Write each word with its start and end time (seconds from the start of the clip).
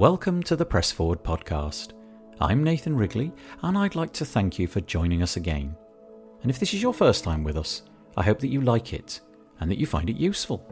Welcome 0.00 0.42
to 0.44 0.56
the 0.56 0.64
Press 0.64 0.90
Forward 0.90 1.22
podcast. 1.22 1.92
I'm 2.40 2.64
Nathan 2.64 2.96
Wrigley, 2.96 3.32
and 3.62 3.76
I'd 3.76 3.94
like 3.94 4.14
to 4.14 4.24
thank 4.24 4.58
you 4.58 4.66
for 4.66 4.80
joining 4.80 5.22
us 5.22 5.36
again. 5.36 5.76
And 6.40 6.50
if 6.50 6.58
this 6.58 6.72
is 6.72 6.80
your 6.80 6.94
first 6.94 7.22
time 7.22 7.44
with 7.44 7.58
us, 7.58 7.82
I 8.16 8.22
hope 8.22 8.38
that 8.38 8.48
you 8.48 8.62
like 8.62 8.94
it 8.94 9.20
and 9.60 9.70
that 9.70 9.76
you 9.76 9.84
find 9.84 10.08
it 10.08 10.16
useful. 10.16 10.66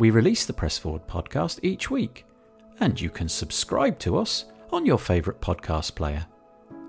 We 0.00 0.10
release 0.10 0.44
the 0.44 0.52
Press 0.52 0.76
Forward 0.76 1.06
podcast 1.06 1.60
each 1.62 1.88
week, 1.88 2.26
and 2.80 3.00
you 3.00 3.10
can 3.10 3.28
subscribe 3.28 3.96
to 4.00 4.18
us 4.18 4.46
on 4.72 4.84
your 4.84 4.98
favourite 4.98 5.40
podcast 5.40 5.94
player. 5.94 6.26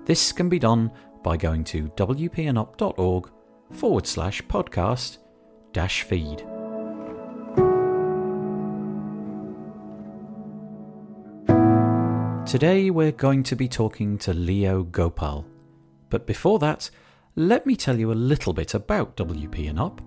This 0.06 0.32
can 0.32 0.48
be 0.48 0.58
done 0.58 0.90
by 1.22 1.36
going 1.36 1.62
to 1.66 1.84
wpandup.org 1.90 3.30
forward 3.74 4.08
slash 4.08 4.42
podcast 4.42 5.18
dash 5.72 6.02
feed. 6.02 6.44
Today 12.48 12.88
we're 12.88 13.12
going 13.12 13.42
to 13.42 13.54
be 13.54 13.68
talking 13.68 14.16
to 14.16 14.32
Leo 14.32 14.82
Gopal. 14.82 15.44
But 16.08 16.26
before 16.26 16.58
that, 16.60 16.88
let 17.36 17.66
me 17.66 17.76
tell 17.76 17.98
you 17.98 18.10
a 18.10 18.14
little 18.14 18.54
bit 18.54 18.72
about 18.72 19.18
WP 19.18 19.68
and 19.68 19.78
Up, 19.78 20.00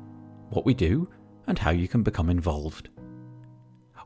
what 0.49 0.65
we 0.65 0.73
do, 0.73 1.07
and 1.45 1.59
how 1.59 1.69
you 1.69 1.87
can 1.87 2.01
become 2.01 2.31
involved. 2.31 2.89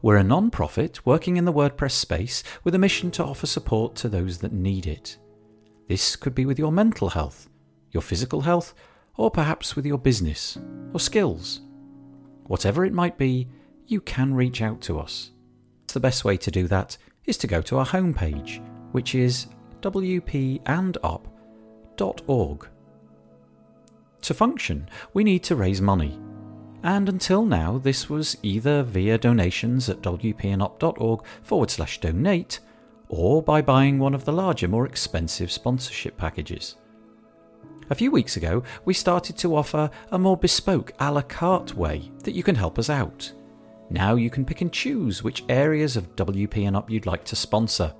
We're 0.01 0.17
a 0.17 0.23
non 0.23 0.51
profit 0.51 1.05
working 1.05 1.37
in 1.37 1.45
the 1.45 1.53
WordPress 1.53 1.93
space 1.93 2.43
with 2.65 2.75
a 2.75 2.77
mission 2.77 3.09
to 3.11 3.23
offer 3.23 3.47
support 3.47 3.95
to 3.95 4.09
those 4.09 4.39
that 4.39 4.51
need 4.51 4.85
it. 4.85 5.17
This 5.87 6.17
could 6.17 6.35
be 6.35 6.45
with 6.45 6.59
your 6.59 6.73
mental 6.73 7.07
health, 7.07 7.47
your 7.91 8.01
physical 8.01 8.41
health, 8.41 8.73
or 9.15 9.31
perhaps 9.31 9.77
with 9.77 9.85
your 9.85 9.97
business 9.97 10.57
or 10.91 10.99
skills. 10.99 11.61
Whatever 12.47 12.83
it 12.83 12.91
might 12.91 13.17
be, 13.17 13.47
you 13.87 14.01
can 14.01 14.33
reach 14.33 14.61
out 14.61 14.81
to 14.81 14.99
us. 14.99 15.31
It's 15.85 15.93
the 15.93 16.01
best 16.01 16.25
way 16.25 16.35
to 16.35 16.51
do 16.51 16.67
that 16.67 16.97
is 17.25 17.37
to 17.37 17.47
go 17.47 17.61
to 17.61 17.77
our 17.77 17.85
homepage, 17.85 18.61
which 18.91 19.15
is 19.15 19.47
wpandup.org. 19.81 21.29
To 24.21 24.33
function, 24.33 24.89
we 25.13 25.23
need 25.23 25.43
to 25.43 25.55
raise 25.55 25.81
money. 25.81 26.19
And 26.83 27.09
until 27.09 27.45
now, 27.45 27.77
this 27.77 28.09
was 28.09 28.37
either 28.43 28.83
via 28.83 29.17
donations 29.17 29.89
at 29.89 30.01
wpandup.org 30.01 31.23
forward 31.43 31.71
slash 31.71 31.99
donate 31.99 32.59
or 33.09 33.41
by 33.41 33.61
buying 33.61 33.99
one 33.99 34.13
of 34.13 34.25
the 34.25 34.33
larger, 34.33 34.67
more 34.67 34.85
expensive 34.85 35.51
sponsorship 35.51 36.17
packages. 36.17 36.75
A 37.89 37.95
few 37.95 38.09
weeks 38.09 38.35
ago, 38.35 38.63
we 38.83 38.95
started 38.95 39.37
to 39.37 39.55
offer 39.55 39.91
a 40.11 40.17
more 40.17 40.37
bespoke 40.37 40.91
a 40.99 41.11
la 41.11 41.21
carte 41.21 41.75
way 41.75 42.11
that 42.23 42.33
you 42.33 42.41
can 42.41 42.55
help 42.55 42.79
us 42.79 42.89
out. 42.89 43.31
Now 43.89 44.15
you 44.15 44.29
can 44.29 44.45
pick 44.45 44.61
and 44.61 44.71
choose 44.71 45.23
which 45.23 45.43
areas 45.47 45.95
of 45.95 46.15
WP 46.15 46.67
and 46.67 46.75
Up 46.75 46.89
you'd 46.89 47.05
like 47.05 47.23
to 47.25 47.35
sponsor. 47.35 47.93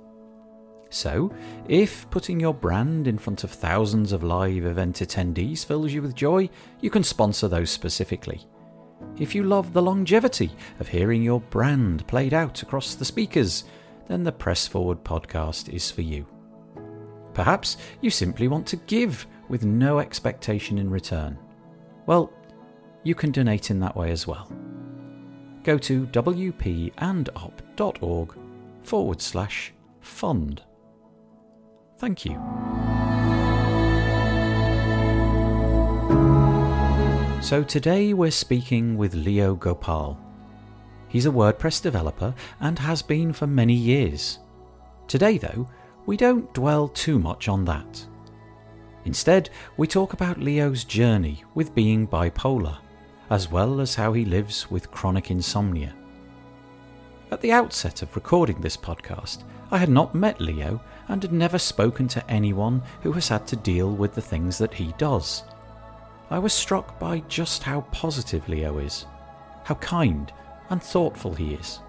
So, 0.90 1.32
if 1.68 2.08
putting 2.10 2.38
your 2.40 2.54
brand 2.54 3.08
in 3.08 3.18
front 3.18 3.44
of 3.44 3.50
thousands 3.50 4.12
of 4.12 4.22
live 4.22 4.64
event 4.64 4.96
attendees 4.96 5.64
fills 5.64 5.92
you 5.92 6.02
with 6.02 6.14
joy, 6.14 6.48
you 6.80 6.90
can 6.90 7.02
sponsor 7.02 7.48
those 7.48 7.70
specifically. 7.70 8.46
If 9.18 9.34
you 9.34 9.42
love 9.42 9.72
the 9.72 9.82
longevity 9.82 10.50
of 10.80 10.88
hearing 10.88 11.22
your 11.22 11.40
brand 11.40 12.06
played 12.06 12.34
out 12.34 12.62
across 12.62 12.94
the 12.94 13.04
speakers, 13.04 13.64
then 14.08 14.22
the 14.22 14.32
Press 14.32 14.66
Forward 14.66 15.02
podcast 15.04 15.68
is 15.68 15.90
for 15.90 16.02
you. 16.02 16.26
Perhaps 17.34 17.76
you 18.00 18.10
simply 18.10 18.48
want 18.48 18.66
to 18.68 18.76
give 18.76 19.26
with 19.48 19.64
no 19.64 19.98
expectation 19.98 20.78
in 20.78 20.88
return. 20.88 21.38
Well, 22.06 22.32
you 23.02 23.14
can 23.14 23.32
donate 23.32 23.70
in 23.70 23.80
that 23.80 23.96
way 23.96 24.10
as 24.10 24.26
well 24.26 24.50
go 25.66 25.76
to 25.76 26.06
wpandup.org 26.06 27.28
forward 28.84 29.20
slash 29.20 29.72
fund. 30.00 30.62
Thank 31.98 32.24
you. 32.24 32.40
So 37.42 37.64
today 37.64 38.14
we're 38.14 38.30
speaking 38.30 38.96
with 38.96 39.14
Leo 39.14 39.56
Gopal. 39.56 40.16
He's 41.08 41.26
a 41.26 41.30
WordPress 41.30 41.82
developer 41.82 42.32
and 42.60 42.78
has 42.78 43.02
been 43.02 43.32
for 43.32 43.48
many 43.48 43.74
years. 43.74 44.38
Today, 45.08 45.36
though, 45.36 45.68
we 46.06 46.16
don't 46.16 46.54
dwell 46.54 46.86
too 46.88 47.18
much 47.18 47.48
on 47.48 47.64
that. 47.64 48.06
Instead, 49.04 49.50
we 49.76 49.88
talk 49.88 50.12
about 50.12 50.38
Leo's 50.38 50.84
journey 50.84 51.42
with 51.54 51.74
being 51.74 52.06
bipolar 52.06 52.78
as 53.30 53.50
well 53.50 53.80
as 53.80 53.94
how 53.94 54.12
he 54.12 54.24
lives 54.24 54.70
with 54.70 54.90
chronic 54.90 55.30
insomnia. 55.30 55.94
At 57.30 57.40
the 57.40 57.52
outset 57.52 58.02
of 58.02 58.14
recording 58.14 58.60
this 58.60 58.76
podcast, 58.76 59.42
I 59.72 59.78
had 59.78 59.88
not 59.88 60.14
met 60.14 60.40
Leo 60.40 60.80
and 61.08 61.22
had 61.22 61.32
never 61.32 61.58
spoken 61.58 62.06
to 62.08 62.30
anyone 62.30 62.82
who 63.02 63.12
has 63.12 63.28
had 63.28 63.46
to 63.48 63.56
deal 63.56 63.90
with 63.90 64.14
the 64.14 64.22
things 64.22 64.58
that 64.58 64.74
he 64.74 64.94
does. 64.96 65.42
I 66.30 66.38
was 66.38 66.52
struck 66.52 67.00
by 67.00 67.20
just 67.28 67.64
how 67.64 67.80
positive 67.92 68.48
Leo 68.48 68.78
is, 68.78 69.06
how 69.64 69.74
kind 69.76 70.32
and 70.70 70.80
thoughtful 70.80 71.34
he 71.34 71.54
is. 71.54 71.80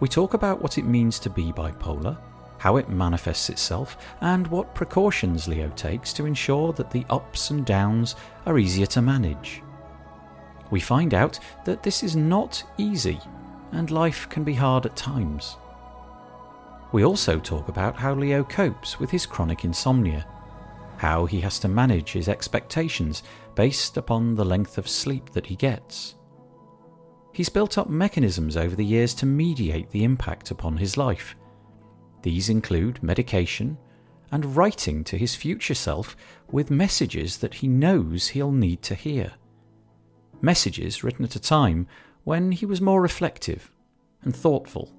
We 0.00 0.08
talk 0.08 0.32
about 0.32 0.62
what 0.62 0.78
it 0.78 0.84
means 0.84 1.18
to 1.20 1.30
be 1.30 1.52
bipolar, 1.52 2.16
how 2.56 2.76
it 2.76 2.88
manifests 2.88 3.50
itself, 3.50 3.98
and 4.22 4.46
what 4.46 4.74
precautions 4.74 5.48
Leo 5.48 5.68
takes 5.70 6.14
to 6.14 6.24
ensure 6.24 6.72
that 6.74 6.90
the 6.90 7.04
ups 7.10 7.50
and 7.50 7.64
downs 7.66 8.16
are 8.46 8.58
easier 8.58 8.86
to 8.86 9.02
manage 9.02 9.62
we 10.70 10.80
find 10.80 11.14
out 11.14 11.38
that 11.64 11.82
this 11.82 12.02
is 12.02 12.16
not 12.16 12.62
easy 12.76 13.20
and 13.72 13.90
life 13.90 14.28
can 14.28 14.44
be 14.44 14.54
hard 14.54 14.86
at 14.86 14.96
times. 14.96 15.56
We 16.92 17.04
also 17.04 17.38
talk 17.38 17.68
about 17.68 17.96
how 17.96 18.14
Leo 18.14 18.42
copes 18.42 18.98
with 18.98 19.10
his 19.10 19.26
chronic 19.26 19.64
insomnia, 19.64 20.26
how 20.96 21.26
he 21.26 21.40
has 21.42 21.58
to 21.60 21.68
manage 21.68 22.12
his 22.12 22.28
expectations 22.28 23.22
based 23.54 23.96
upon 23.96 24.34
the 24.34 24.44
length 24.44 24.78
of 24.78 24.88
sleep 24.88 25.30
that 25.30 25.46
he 25.46 25.56
gets. 25.56 26.14
He's 27.32 27.50
built 27.50 27.76
up 27.78 27.88
mechanisms 27.88 28.56
over 28.56 28.74
the 28.74 28.84
years 28.84 29.14
to 29.14 29.26
mediate 29.26 29.90
the 29.90 30.04
impact 30.04 30.50
upon 30.50 30.76
his 30.78 30.96
life. 30.96 31.36
These 32.22 32.48
include 32.48 33.02
medication 33.02 33.78
and 34.32 34.56
writing 34.56 35.04
to 35.04 35.16
his 35.16 35.34
future 35.34 35.74
self 35.74 36.16
with 36.50 36.70
messages 36.70 37.38
that 37.38 37.54
he 37.54 37.68
knows 37.68 38.28
he'll 38.28 38.50
need 38.50 38.82
to 38.82 38.94
hear 38.94 39.34
messages 40.40 41.02
written 41.02 41.24
at 41.24 41.36
a 41.36 41.40
time 41.40 41.86
when 42.24 42.52
he 42.52 42.66
was 42.66 42.80
more 42.80 43.00
reflective 43.00 43.70
and 44.22 44.34
thoughtful. 44.34 44.92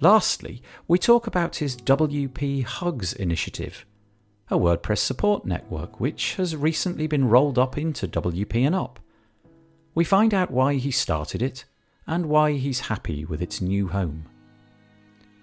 Lastly, 0.00 0.62
we 0.88 0.98
talk 0.98 1.26
about 1.26 1.56
his 1.56 1.76
WP 1.76 2.64
Hugs 2.64 3.12
initiative, 3.12 3.84
a 4.48 4.58
WordPress 4.58 4.98
support 4.98 5.44
network 5.44 6.00
which 6.00 6.36
has 6.36 6.56
recently 6.56 7.06
been 7.06 7.28
rolled 7.28 7.58
up 7.58 7.76
into 7.76 8.08
WP 8.08 8.66
and 8.66 8.74
Up. 8.74 8.98
We 9.94 10.04
find 10.04 10.32
out 10.32 10.50
why 10.50 10.74
he 10.74 10.90
started 10.90 11.42
it 11.42 11.64
and 12.06 12.26
why 12.26 12.52
he's 12.52 12.80
happy 12.80 13.24
with 13.24 13.42
its 13.42 13.60
new 13.60 13.88
home. 13.88 14.24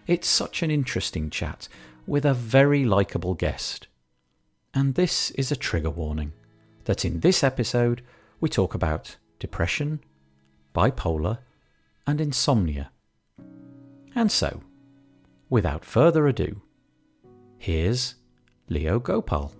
It's 0.07 0.27
such 0.27 0.63
an 0.63 0.71
interesting 0.71 1.29
chat 1.29 1.67
with 2.07 2.25
a 2.25 2.33
very 2.33 2.85
likeable 2.85 3.35
guest. 3.35 3.87
And 4.73 4.95
this 4.95 5.31
is 5.31 5.51
a 5.51 5.55
trigger 5.55 5.89
warning 5.89 6.33
that 6.85 7.05
in 7.05 7.19
this 7.19 7.43
episode 7.43 8.01
we 8.39 8.49
talk 8.49 8.75
about 8.75 9.17
depression, 9.39 9.99
bipolar, 10.73 11.39
and 12.05 12.21
insomnia. 12.21 12.91
And 14.15 14.31
so, 14.31 14.61
without 15.49 15.83
further 15.83 16.27
ado, 16.27 16.61
here's 17.57 18.15
Leo 18.69 18.99
Gopal. 18.99 19.53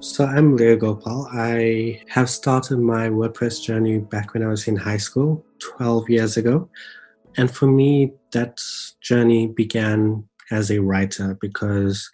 So 0.00 0.24
I'm 0.24 0.56
Leo 0.56 0.76
Gopal. 0.76 1.28
I 1.32 2.00
have 2.08 2.30
started 2.30 2.78
my 2.78 3.08
WordPress 3.08 3.62
journey 3.62 3.98
back 3.98 4.34
when 4.34 4.42
I 4.42 4.48
was 4.48 4.68
in 4.68 4.76
high 4.76 4.96
school, 4.96 5.44
12 5.58 6.10
years 6.10 6.36
ago. 6.36 6.68
And 7.36 7.50
for 7.50 7.66
me, 7.66 8.12
that 8.32 8.60
journey 9.00 9.48
began 9.48 10.24
as 10.50 10.70
a 10.70 10.78
writer 10.78 11.36
because 11.40 12.10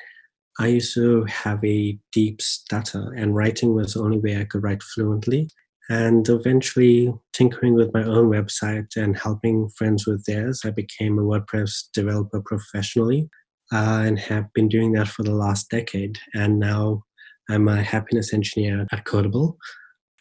I 0.59 0.69
used 0.69 0.95
to 0.95 1.25
have 1.25 1.65
a 1.65 1.99
deep 2.12 2.41
stutter, 2.41 3.12
and 3.17 3.35
writing 3.35 3.75
was 3.75 3.95
the 3.95 4.01
only 4.01 4.19
way 4.19 4.41
I 4.41 4.45
could 4.45 4.62
write 4.62 4.83
fluently. 4.83 5.49
And 5.91 6.27
eventually, 6.29 7.12
tinkering 7.33 7.75
with 7.75 7.93
my 7.93 8.05
own 8.05 8.31
website 8.31 8.97
and 8.97 9.19
helping 9.19 9.69
friends 9.71 10.06
with 10.06 10.25
theirs, 10.25 10.62
I 10.65 10.71
became 10.71 11.19
a 11.19 11.23
WordPress 11.23 11.89
developer 11.93 12.41
professionally 12.41 13.29
uh, 13.73 14.03
and 14.06 14.19
have 14.19 14.53
been 14.55 14.69
doing 14.69 14.93
that 14.93 15.09
for 15.09 15.25
the 15.25 15.35
last 15.35 15.69
decade. 15.69 16.19
And 16.35 16.59
now 16.59 17.03
I'm 17.51 17.69
a 17.69 17.83
happiness 17.83 18.33
engineer 18.33 18.87
at 18.93 19.05
Codeable. 19.05 19.56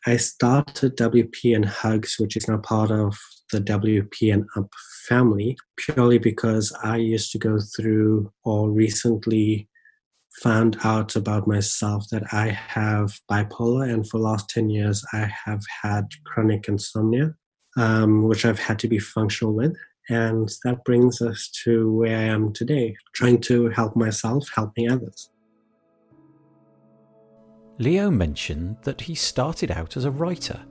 I 0.05 0.17
started 0.17 0.97
WP 0.97 1.55
and 1.55 1.65
Hugs, 1.65 2.17
which 2.19 2.35
is 2.35 2.49
now 2.49 2.57
part 2.57 2.91
of 2.91 3.17
the 3.53 3.61
WP 3.61 4.33
and 4.33 4.45
Up 4.57 4.69
family, 5.07 5.57
purely 5.77 6.17
because 6.17 6.73
I 6.83 6.97
used 6.97 7.31
to 7.31 7.37
go 7.37 7.57
through 7.77 8.31
or 8.43 8.69
recently 8.69 9.69
found 10.41 10.77
out 10.83 11.15
about 11.15 11.47
myself 11.47 12.09
that 12.09 12.33
I 12.33 12.49
have 12.49 13.19
bipolar, 13.29 13.91
and 13.91 14.07
for 14.07 14.17
the 14.17 14.23
last 14.23 14.49
10 14.49 14.69
years, 14.69 15.05
I 15.13 15.31
have 15.45 15.63
had 15.83 16.07
chronic 16.25 16.67
insomnia. 16.67 17.35
um, 17.75 18.23
which 18.23 18.45
I've 18.45 18.59
had 18.59 18.79
to 18.79 18.87
be 18.87 18.99
functional 18.99 19.53
with. 19.53 19.75
And 20.09 20.51
that 20.63 20.83
brings 20.83 21.21
us 21.21 21.49
to 21.63 21.91
where 21.91 22.17
I 22.17 22.23
am 22.23 22.53
today, 22.53 22.95
trying 23.13 23.39
to 23.41 23.69
help 23.69 23.95
myself, 23.95 24.47
helping 24.53 24.91
others. 24.91 25.29
Leo 27.79 28.11
mentioned 28.11 28.77
that 28.83 29.01
he 29.01 29.15
started 29.15 29.71
out 29.71 29.97
as 29.97 30.05
a 30.05 30.11
writer 30.11 30.61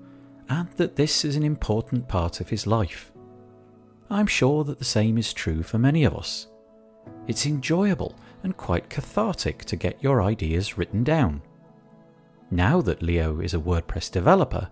and 0.49 0.69
that 0.77 0.97
this 0.97 1.25
is 1.25 1.35
an 1.35 1.43
important 1.43 2.09
part 2.09 2.41
of 2.41 2.51
his 2.51 2.67
life. 2.67 3.11
I'm 4.11 4.27
sure 4.27 4.65
that 4.65 4.79
the 4.79 4.85
same 4.85 5.17
is 5.17 5.33
true 5.33 5.63
for 5.63 5.79
many 5.79 6.05
of 6.05 6.15
us. 6.15 6.47
It's 7.27 7.47
enjoyable 7.47 8.15
and 8.43 8.57
quite 8.57 8.91
cathartic 8.91 9.65
to 9.67 9.77
get 9.77 10.03
your 10.03 10.23
ideas 10.23 10.77
written 10.77 11.05
down. 11.05 11.43
Now 12.51 12.81
that 12.83 13.03
Leo 13.03 13.41
is 13.41 13.55
a 13.55 13.59
WordPress 13.59 14.11
developer, 14.11 14.69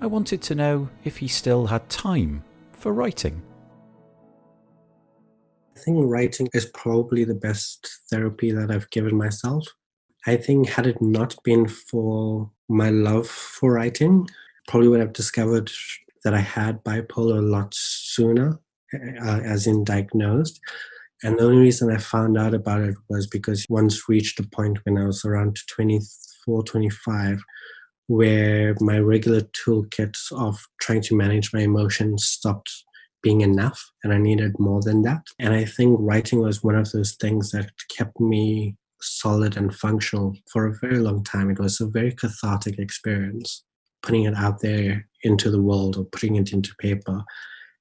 I 0.00 0.06
wanted 0.06 0.42
to 0.42 0.54
know 0.54 0.88
if 1.04 1.16
he 1.16 1.28
still 1.28 1.66
had 1.66 1.88
time 1.88 2.44
for 2.72 2.92
writing. 2.92 3.42
I 5.76 5.80
think 5.80 5.98
writing 6.00 6.48
is 6.54 6.66
probably 6.66 7.24
the 7.24 7.34
best 7.34 8.00
therapy 8.10 8.50
that 8.50 8.70
I've 8.70 8.90
given 8.90 9.16
myself. 9.16 9.66
I 10.26 10.36
think, 10.36 10.68
had 10.68 10.86
it 10.86 11.00
not 11.00 11.36
been 11.44 11.66
for 11.68 12.50
my 12.68 12.90
love 12.90 13.26
for 13.26 13.72
writing, 13.72 14.28
probably 14.66 14.88
would 14.88 15.00
have 15.00 15.12
discovered 15.12 15.70
that 16.24 16.34
I 16.34 16.40
had 16.40 16.84
bipolar 16.84 17.38
a 17.38 17.42
lot 17.42 17.72
sooner, 17.72 18.58
uh, 18.92 19.40
as 19.44 19.66
in 19.66 19.84
diagnosed. 19.84 20.60
And 21.22 21.38
the 21.38 21.44
only 21.44 21.58
reason 21.58 21.90
I 21.90 21.98
found 21.98 22.38
out 22.38 22.54
about 22.54 22.82
it 22.82 22.94
was 23.08 23.26
because 23.26 23.66
once 23.68 24.08
reached 24.08 24.38
a 24.38 24.48
point 24.48 24.78
when 24.84 24.98
I 24.98 25.04
was 25.04 25.24
around 25.24 25.58
24, 25.68 26.62
25, 26.62 27.40
where 28.06 28.74
my 28.80 28.98
regular 28.98 29.40
toolkit 29.40 30.16
of 30.32 30.58
trying 30.80 31.02
to 31.02 31.16
manage 31.16 31.52
my 31.52 31.60
emotions 31.60 32.24
stopped 32.24 32.70
being 33.22 33.40
enough 33.40 33.90
and 34.04 34.12
I 34.12 34.18
needed 34.18 34.58
more 34.58 34.80
than 34.80 35.02
that. 35.02 35.22
And 35.38 35.52
I 35.54 35.64
think 35.64 35.98
writing 36.00 36.40
was 36.40 36.62
one 36.62 36.76
of 36.76 36.90
those 36.92 37.12
things 37.12 37.50
that 37.50 37.70
kept 37.96 38.18
me 38.20 38.76
solid 39.00 39.56
and 39.56 39.74
functional 39.74 40.34
for 40.50 40.66
a 40.66 40.74
very 40.80 40.98
long 40.98 41.24
time. 41.24 41.50
It 41.50 41.58
was 41.58 41.80
a 41.80 41.86
very 41.86 42.12
cathartic 42.12 42.78
experience, 42.78 43.64
putting 44.02 44.24
it 44.24 44.34
out 44.34 44.60
there 44.60 45.06
into 45.22 45.50
the 45.50 45.62
world 45.62 45.96
or 45.96 46.04
putting 46.04 46.36
it 46.36 46.52
into 46.52 46.74
paper. 46.80 47.22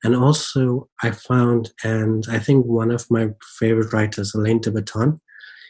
And 0.04 0.16
also, 0.16 0.90
I 1.02 1.12
found, 1.12 1.72
and 1.84 2.26
I 2.30 2.40
think 2.40 2.66
one 2.66 2.92
of 2.92 3.10
my 3.10 3.30
favorite 3.60 3.94
writers, 3.94 4.34
Alain 4.36 4.62
de 4.62 4.72
Botton, 4.72 5.20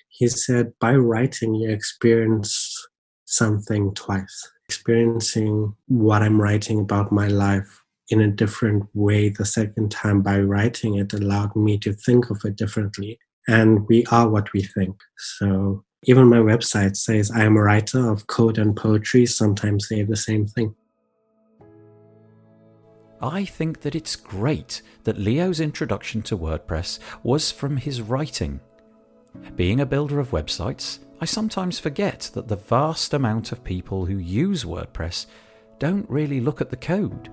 he 0.09 0.27
said, 0.27 0.73
by 0.79 0.95
writing, 0.95 1.55
you 1.55 1.69
experience 1.69 2.87
something 3.25 3.93
twice. 3.93 4.51
Experiencing 4.67 5.73
what 5.87 6.23
I'm 6.23 6.41
writing 6.41 6.79
about 6.81 7.11
my 7.11 7.27
life 7.27 7.83
in 8.09 8.21
a 8.21 8.27
different 8.27 8.83
way 8.93 9.29
the 9.29 9.45
second 9.45 9.91
time 9.91 10.21
by 10.21 10.39
writing 10.39 10.95
it 10.95 11.13
allowed 11.13 11.55
me 11.55 11.77
to 11.79 11.93
think 11.93 12.29
of 12.29 12.41
it 12.45 12.55
differently. 12.55 13.19
And 13.47 13.87
we 13.87 14.05
are 14.11 14.29
what 14.29 14.51
we 14.53 14.63
think. 14.63 14.97
So 15.39 15.83
even 16.03 16.27
my 16.27 16.37
website 16.37 16.95
says 16.95 17.31
I 17.31 17.43
am 17.43 17.57
a 17.57 17.61
writer 17.61 18.09
of 18.09 18.27
code 18.27 18.57
and 18.57 18.75
poetry. 18.75 19.25
Sometimes 19.25 19.87
they're 19.87 20.05
the 20.05 20.15
same 20.15 20.47
thing. 20.47 20.75
I 23.21 23.45
think 23.45 23.81
that 23.81 23.95
it's 23.95 24.15
great 24.15 24.81
that 25.03 25.17
Leo's 25.17 25.59
introduction 25.59 26.21
to 26.23 26.37
WordPress 26.37 26.99
was 27.23 27.51
from 27.51 27.77
his 27.77 28.01
writing. 28.01 28.59
Being 29.55 29.79
a 29.79 29.85
builder 29.85 30.19
of 30.19 30.31
websites, 30.31 30.99
I 31.19 31.25
sometimes 31.25 31.79
forget 31.79 32.29
that 32.33 32.47
the 32.47 32.55
vast 32.55 33.13
amount 33.13 33.51
of 33.51 33.63
people 33.63 34.05
who 34.05 34.17
use 34.17 34.63
WordPress 34.63 35.25
don't 35.79 36.09
really 36.09 36.39
look 36.39 36.61
at 36.61 36.69
the 36.69 36.77
code. 36.77 37.29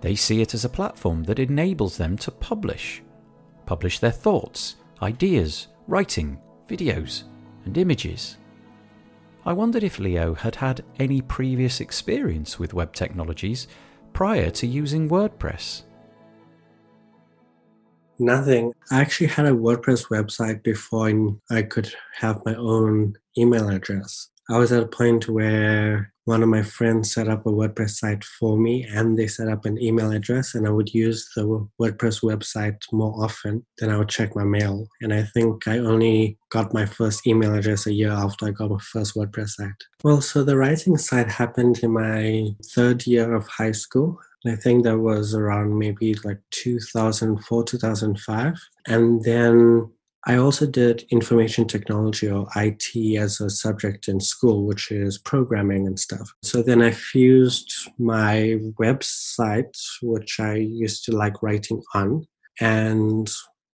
They 0.00 0.16
see 0.16 0.40
it 0.40 0.54
as 0.54 0.64
a 0.64 0.68
platform 0.68 1.22
that 1.24 1.38
enables 1.38 1.96
them 1.96 2.16
to 2.18 2.30
publish. 2.30 3.02
Publish 3.64 4.00
their 4.00 4.10
thoughts, 4.10 4.76
ideas, 5.02 5.68
writing, 5.86 6.38
videos, 6.68 7.24
and 7.64 7.78
images. 7.78 8.38
I 9.44 9.52
wondered 9.52 9.84
if 9.84 10.00
Leo 10.00 10.34
had 10.34 10.56
had 10.56 10.84
any 10.98 11.20
previous 11.20 11.80
experience 11.80 12.58
with 12.58 12.74
web 12.74 12.92
technologies 12.92 13.68
prior 14.16 14.48
to 14.48 14.66
using 14.66 15.10
WordPress. 15.10 15.82
Nothing. 18.18 18.72
I 18.90 19.02
actually 19.02 19.26
had 19.26 19.44
a 19.44 19.50
WordPress 19.50 20.08
website 20.08 20.62
before 20.62 21.12
I 21.50 21.60
could 21.60 21.92
have 22.14 22.40
my 22.46 22.54
own 22.54 23.12
email 23.36 23.68
address. 23.68 24.30
I 24.48 24.58
was 24.58 24.72
at 24.72 24.82
a 24.82 24.86
point 24.86 25.28
where 25.28 26.12
one 26.24 26.42
of 26.42 26.48
my 26.48 26.62
friends 26.62 27.14
set 27.14 27.28
up 27.28 27.46
a 27.46 27.50
WordPress 27.50 27.90
site 27.90 28.24
for 28.24 28.58
me 28.58 28.84
and 28.84 29.16
they 29.16 29.28
set 29.28 29.48
up 29.48 29.64
an 29.64 29.80
email 29.80 30.10
address 30.10 30.54
and 30.54 30.66
I 30.66 30.70
would 30.70 30.92
use 30.92 31.28
the 31.34 31.68
WordPress 31.80 32.22
website 32.22 32.80
more 32.92 33.14
often 33.22 33.64
than 33.78 33.90
I 33.90 33.96
would 33.96 34.08
check 34.08 34.34
my 34.34 34.44
mail. 34.44 34.88
And 35.00 35.14
I 35.14 35.22
think 35.22 35.66
I 35.68 35.78
only 35.78 36.36
got 36.50 36.74
my 36.74 36.84
first 36.84 37.26
email 37.26 37.54
address 37.54 37.86
a 37.86 37.92
year 37.92 38.10
after 38.10 38.46
I 38.46 38.50
got 38.50 38.70
my 38.70 38.78
first 38.78 39.14
WordPress 39.14 39.50
site. 39.50 39.84
Well, 40.02 40.20
so 40.20 40.42
the 40.42 40.56
writing 40.56 40.96
side 40.96 41.30
happened 41.30 41.78
in 41.82 41.92
my 41.92 42.48
third 42.74 43.06
year 43.06 43.34
of 43.34 43.46
high 43.46 43.72
school. 43.72 44.18
I 44.44 44.54
think 44.54 44.84
that 44.84 44.98
was 44.98 45.34
around 45.34 45.78
maybe 45.78 46.14
like 46.24 46.40
2004, 46.50 47.64
2005. 47.64 48.60
And 48.86 49.24
then 49.24 49.90
I 50.28 50.38
also 50.38 50.66
did 50.66 51.06
information 51.10 51.66
technology 51.66 52.28
or 52.28 52.48
IT 52.56 53.16
as 53.16 53.40
a 53.40 53.48
subject 53.48 54.08
in 54.08 54.18
school, 54.18 54.66
which 54.66 54.90
is 54.90 55.18
programming 55.18 55.86
and 55.86 55.98
stuff. 55.98 56.28
So 56.42 56.62
then 56.62 56.82
I 56.82 56.90
fused 56.90 57.72
my 57.98 58.58
website, 58.80 59.76
which 60.02 60.40
I 60.40 60.54
used 60.54 61.04
to 61.04 61.16
like 61.16 61.44
writing 61.44 61.80
on, 61.94 62.26
and 62.60 63.30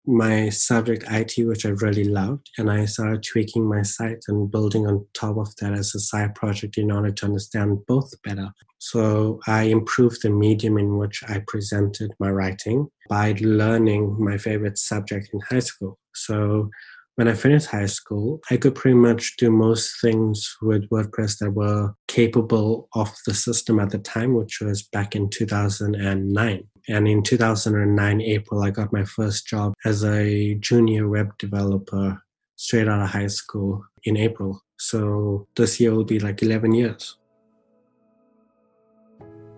my 0.05 0.47
subject 0.47 1.03
IT, 1.09 1.33
which 1.45 1.65
I 1.65 1.69
really 1.69 2.05
loved, 2.05 2.49
and 2.57 2.71
I 2.71 2.85
started 2.85 3.23
tweaking 3.23 3.67
my 3.67 3.81
site 3.81 4.23
and 4.29 4.49
building 4.49 4.87
on 4.87 5.05
top 5.13 5.35
of 5.35 5.53
that 5.57 5.73
as 5.73 5.93
a 5.95 5.99
side 5.99 6.33
project 6.33 6.77
in 6.77 6.91
order 6.91 7.11
to 7.11 7.25
understand 7.25 7.85
both 7.87 8.09
better. 8.23 8.49
So 8.79 9.41
I 9.47 9.63
improved 9.63 10.21
the 10.21 10.29
medium 10.29 10.77
in 10.77 10.97
which 10.97 11.23
I 11.27 11.43
presented 11.45 12.11
my 12.21 12.31
writing 12.31 12.87
by 13.09 13.35
learning 13.41 14.15
my 14.17 14.37
favorite 14.37 14.77
subject 14.77 15.29
in 15.33 15.41
high 15.49 15.59
school. 15.59 15.99
So 16.25 16.69
when 17.15 17.27
I 17.27 17.33
finished 17.33 17.67
high 17.67 17.87
school, 17.87 18.39
I 18.51 18.57
could 18.57 18.75
pretty 18.75 18.95
much 18.95 19.37
do 19.37 19.49
most 19.49 19.99
things 20.01 20.55
with 20.61 20.87
WordPress 20.89 21.39
that 21.39 21.51
were 21.51 21.93
capable 22.07 22.89
of 22.93 23.11
the 23.25 23.33
system 23.33 23.79
at 23.79 23.89
the 23.89 23.97
time, 23.97 24.35
which 24.35 24.59
was 24.61 24.83
back 24.83 25.15
in 25.15 25.29
2009. 25.29 26.67
And 26.89 27.07
in 27.07 27.23
2009, 27.23 28.21
April, 28.21 28.61
I 28.61 28.69
got 28.69 28.93
my 28.93 29.03
first 29.03 29.47
job 29.47 29.73
as 29.83 30.05
a 30.05 30.53
junior 30.55 31.09
web 31.09 31.35
developer 31.39 32.21
straight 32.55 32.87
out 32.87 33.01
of 33.01 33.09
high 33.09 33.27
school 33.27 33.83
in 34.03 34.15
April. 34.15 34.61
So 34.77 35.47
this 35.55 35.79
year 35.79 35.95
will 35.95 36.05
be 36.05 36.19
like 36.19 36.43
11 36.43 36.73
years. 36.73 37.17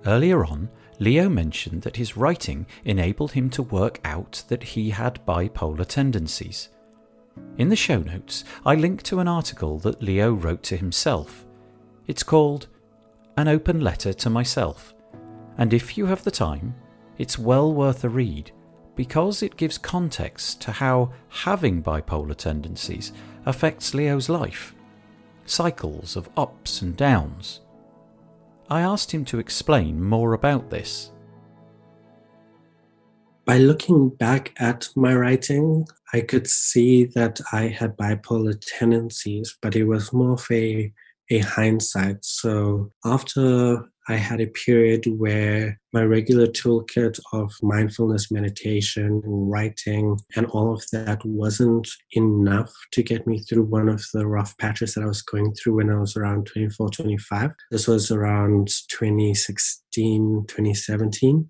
Earlier 0.05 0.45
on, 0.45 0.69
Leo 0.99 1.29
mentioned 1.29 1.81
that 1.83 1.95
his 1.95 2.17
writing 2.17 2.65
enabled 2.83 3.31
him 3.31 3.49
to 3.51 3.63
work 3.63 3.99
out 4.03 4.43
that 4.49 4.63
he 4.63 4.89
had 4.89 5.25
bipolar 5.25 5.85
tendencies. 5.85 6.69
In 7.57 7.69
the 7.69 7.75
show 7.75 7.99
notes, 7.99 8.43
I 8.65 8.75
link 8.75 9.01
to 9.03 9.19
an 9.19 9.27
article 9.27 9.79
that 9.79 10.03
Leo 10.03 10.33
wrote 10.33 10.61
to 10.63 10.77
himself. 10.77 11.45
It's 12.07 12.23
called 12.23 12.67
An 13.37 13.47
Open 13.47 13.79
Letter 13.79 14.11
to 14.11 14.29
Myself, 14.29 14.93
and 15.57 15.73
if 15.73 15.97
you 15.97 16.05
have 16.05 16.23
the 16.23 16.31
time, 16.31 16.75
it's 17.17 17.39
well 17.39 17.73
worth 17.73 18.03
a 18.03 18.09
read 18.09 18.51
because 18.95 19.41
it 19.41 19.55
gives 19.55 19.77
context 19.77 20.59
to 20.61 20.73
how 20.73 21.13
having 21.29 21.81
bipolar 21.81 22.35
tendencies 22.35 23.13
affects 23.45 23.93
Leo's 23.93 24.27
life. 24.27 24.75
Cycles 25.45 26.17
of 26.17 26.29
ups 26.35 26.81
and 26.81 26.97
downs. 26.97 27.61
I 28.69 28.81
asked 28.81 29.11
him 29.11 29.25
to 29.25 29.39
explain 29.39 30.03
more 30.03 30.33
about 30.33 30.69
this. 30.69 31.11
By 33.45 33.57
looking 33.57 34.09
back 34.09 34.53
at 34.59 34.87
my 34.95 35.15
writing, 35.15 35.87
I 36.13 36.21
could 36.21 36.47
see 36.47 37.05
that 37.15 37.41
I 37.51 37.63
had 37.67 37.97
bipolar 37.97 38.61
tendencies, 38.77 39.57
but 39.59 39.75
it 39.75 39.85
was 39.85 40.13
more 40.13 40.33
of 40.33 40.45
a, 40.51 40.93
a 41.31 41.39
hindsight. 41.39 42.23
So 42.23 42.91
after 43.03 43.89
I 44.09 44.15
had 44.15 44.41
a 44.41 44.47
period 44.47 45.05
where 45.19 45.79
my 45.93 46.03
regular 46.03 46.47
toolkit 46.47 47.19
of 47.31 47.53
mindfulness 47.61 48.31
meditation 48.31 49.21
writing 49.23 50.19
and 50.35 50.47
all 50.47 50.73
of 50.73 50.83
that 50.91 51.23
wasn't 51.23 51.87
enough 52.13 52.73
to 52.93 53.03
get 53.03 53.27
me 53.27 53.39
through 53.39 53.65
one 53.65 53.87
of 53.87 54.03
the 54.11 54.25
rough 54.25 54.57
patches 54.57 54.95
that 54.95 55.03
I 55.03 55.07
was 55.07 55.21
going 55.21 55.53
through 55.53 55.75
when 55.75 55.91
I 55.91 55.99
was 55.99 56.17
around 56.17 56.47
24, 56.47 56.89
25. 56.89 57.51
This 57.69 57.87
was 57.87 58.09
around 58.09 58.69
2016, 58.89 60.45
2017. 60.47 61.47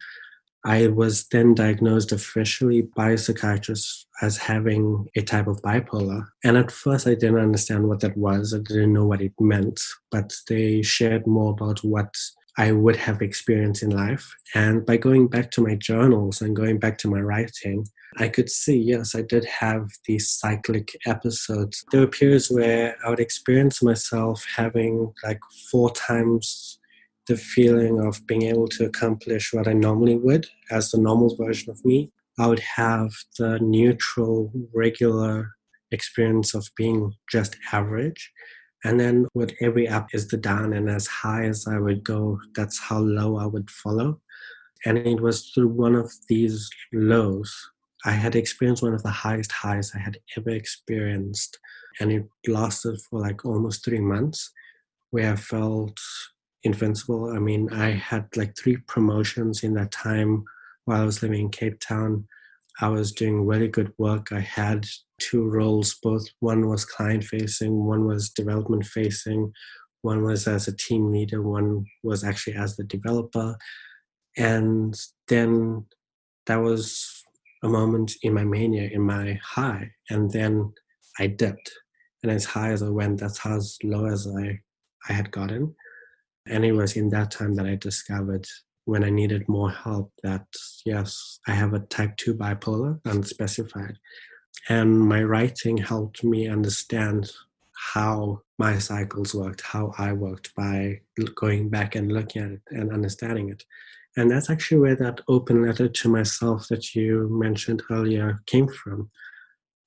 I 0.66 0.88
was 0.88 1.26
then 1.32 1.54
diagnosed 1.54 2.12
officially 2.12 2.82
by 2.82 3.12
a 3.12 3.18
psychiatrist 3.18 4.08
as 4.22 4.36
having 4.36 5.08
a 5.16 5.22
type 5.22 5.48
of 5.48 5.62
bipolar. 5.62 6.28
And 6.44 6.58
at 6.58 6.72
first, 6.72 7.08
I 7.08 7.14
didn't 7.14 7.40
understand 7.40 7.88
what 7.88 8.02
that 8.02 8.18
was. 8.18 8.54
I 8.54 8.58
didn't 8.58 8.92
know 8.92 9.06
what 9.06 9.22
it 9.22 9.32
meant. 9.40 9.80
But 10.12 10.34
they 10.50 10.82
shared 10.82 11.26
more 11.26 11.52
about 11.52 11.80
what 11.86 12.14
I 12.58 12.72
would 12.72 12.96
have 12.96 13.22
experienced 13.22 13.84
in 13.84 13.92
life. 13.92 14.36
And 14.56 14.86
by 14.86 14.98
going 14.98 15.28
back 15.28 15.52
to 15.52 15.62
my 15.62 15.76
journals 15.76 16.42
and 16.42 16.56
going 16.56 16.80
back 16.80 16.98
to 17.00 17.08
my 17.08 17.22
writing, 17.22 17.86
I 18.18 18.28
could 18.28 18.50
see, 18.50 18.78
yes, 18.78 19.16
I 19.16 19.22
did 19.22 19.46
have 19.46 19.88
these 20.06 20.30
cyclic 20.30 20.90
episodes. 21.06 21.86
There 21.92 22.02
were 22.02 22.08
periods 22.08 22.50
where 22.50 22.98
I 23.06 23.10
would 23.10 23.20
experience 23.20 23.84
myself 23.84 24.44
having 24.56 25.14
like 25.24 25.40
four 25.72 25.92
times 25.92 26.80
the 27.28 27.38
feeling 27.38 28.04
of 28.04 28.26
being 28.26 28.44
able 28.44 28.68
to 28.68 28.86
accomplish 28.86 29.54
what 29.54 29.68
I 29.68 29.74
normally 29.74 30.18
would 30.18 30.48
as 30.72 30.90
the 30.90 31.00
normal 31.00 31.36
version 31.36 31.70
of 31.70 31.84
me. 31.86 32.12
I 32.40 32.48
would 32.48 32.60
have 32.60 33.12
the 33.38 33.60
neutral, 33.60 34.52
regular 34.74 35.52
experience 35.92 36.56
of 36.56 36.68
being 36.76 37.14
just 37.30 37.56
average. 37.72 38.32
And 38.84 39.00
then 39.00 39.28
with 39.34 39.54
every 39.62 39.88
up 39.88 40.08
is 40.14 40.28
the 40.28 40.38
down, 40.38 40.74
and 40.74 40.90
as 40.90 41.06
high 41.08 41.46
as 41.46 41.68
I 41.68 41.80
would 41.80 42.04
go, 42.04 42.40
that's 42.56 42.80
how 42.80 43.00
low 43.00 43.38
I 43.38 43.46
would 43.46 43.70
follow. 43.70 44.22
And 44.86 44.98
it 44.98 45.20
was 45.20 45.50
through 45.50 45.68
one 45.68 45.96
of 45.96 46.10
these 46.30 46.70
lows 46.94 47.54
I 48.06 48.12
had 48.12 48.36
experienced 48.36 48.82
one 48.82 48.94
of 48.94 49.04
the 49.04 49.10
highest 49.10 49.52
highs 49.52 49.92
I 49.94 50.00
had 50.00 50.18
ever 50.38 50.52
experienced, 50.52 51.60
and 52.00 52.12
it 52.12 52.30
lasted 52.48 53.00
for 53.02 53.20
like 53.20 53.46
almost 53.46 53.84
three 53.84 54.00
months, 54.00 54.52
where 55.12 55.34
I 55.34 55.36
felt 55.36 56.00
invincible. 56.64 57.32
I 57.32 57.40
mean, 57.40 57.72
I 57.74 57.92
had 57.92 58.26
like 58.38 58.58
three 58.58 58.78
promotions 58.78 59.64
in 59.64 59.74
that 59.74 59.92
time 59.92 60.46
while 60.86 61.02
I 61.02 61.06
was 61.06 61.22
living 61.22 61.42
in 61.42 61.50
Cape 61.50 61.80
Town. 61.80 62.26
I 62.82 62.88
was 62.88 63.12
doing 63.12 63.46
really 63.46 63.68
good 63.68 63.94
work. 63.98 64.32
I 64.32 64.40
had 64.40 64.86
two 65.20 65.46
roles, 65.46 65.96
both 66.02 66.26
one 66.40 66.68
was 66.68 66.86
client 66.86 67.26
facing, 67.26 67.86
one 67.86 68.06
was 68.06 68.30
development 68.30 68.86
facing, 68.86 69.52
one 70.02 70.24
was 70.24 70.48
as 70.48 70.68
a 70.68 70.76
team 70.76 71.12
leader, 71.12 71.42
one 71.42 71.86
was 72.04 72.24
actually 72.24 72.56
as 72.56 72.78
the 72.78 72.86
developer. 72.86 73.58
And 74.38 74.98
then 75.28 75.86
that 76.46 76.58
was 76.58 77.24
a 77.64 77.68
moment 77.68 78.14
in 78.24 78.34
my 78.34 78.46
mania, 78.46 78.90
in 78.92 79.02
my 79.02 79.40
high, 79.44 79.92
and 80.10 80.32
then 80.32 80.74
I 81.20 81.28
dipped. 81.28 81.72
And 82.24 82.32
as 82.32 82.46
high 82.46 82.72
as 82.72 82.82
I 82.82 82.90
went, 82.90 83.20
that's 83.20 83.40
how 83.40 83.58
as 83.58 83.78
low 83.84 84.06
as 84.06 84.28
I, 84.28 84.60
I 85.10 85.14
had 85.14 85.32
gotten. 85.32 85.76
And 86.48 86.64
it 86.64 86.72
was 86.72 86.96
in 86.96 87.10
that 87.10 87.32
time 87.32 87.56
that 87.56 87.66
I 87.66 87.76
discovered 87.76 88.48
when 88.90 89.04
I 89.04 89.12
needed 89.12 89.48
more 89.48 89.70
help 89.70 90.12
that, 90.24 90.48
yes, 90.84 91.40
I 91.48 91.52
have 91.52 91.74
a 91.74 91.80
type 91.80 92.18
2 92.18 92.34
bipolar, 92.34 93.00
unspecified. 93.06 93.98
And 94.68 95.00
my 95.00 95.24
writing 95.24 95.78
helped 95.78 96.24
me 96.24 96.48
understand 96.48 97.32
how 97.94 98.42
my 98.58 98.80
cycles 98.80 99.36
worked, 99.36 99.62
how 99.62 99.94
I 99.98 100.14
worked 100.14 100.54
by 100.56 101.02
going 101.36 101.70
back 101.70 101.96
and 101.96 102.12
looking 102.12 102.42
at 102.42 102.52
it 102.52 102.62
and 102.72 102.92
understanding 102.92 103.50
it. 103.50 103.64
And 104.18 104.30
that's 104.30 104.50
actually 104.50 104.80
where 104.80 104.96
that 104.96 105.22
open 105.28 105.66
letter 105.66 105.88
to 105.88 106.10
myself 106.10 106.68
that 106.70 106.96
you 106.96 107.30
mentioned 107.32 107.84
earlier 107.92 108.40
came 108.48 108.68
from. 108.68 109.12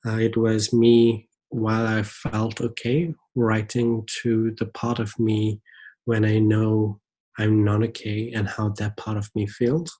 Uh, 0.06 0.18
it 0.18 0.36
was 0.36 0.72
me, 0.72 1.28
while 1.48 1.86
I 1.86 2.02
felt 2.04 2.60
okay, 2.60 3.12
writing 3.34 4.06
to 4.22 4.54
the 4.58 4.66
part 4.66 5.00
of 5.00 5.18
me 5.18 5.60
when 6.04 6.24
I 6.24 6.38
know 6.38 7.00
I'm 7.38 7.64
not 7.64 7.82
okay 7.82 8.32
and 8.34 8.48
how 8.48 8.70
that 8.78 8.96
part 8.96 9.16
of 9.16 9.30
me 9.34 9.46
feels, 9.46 9.98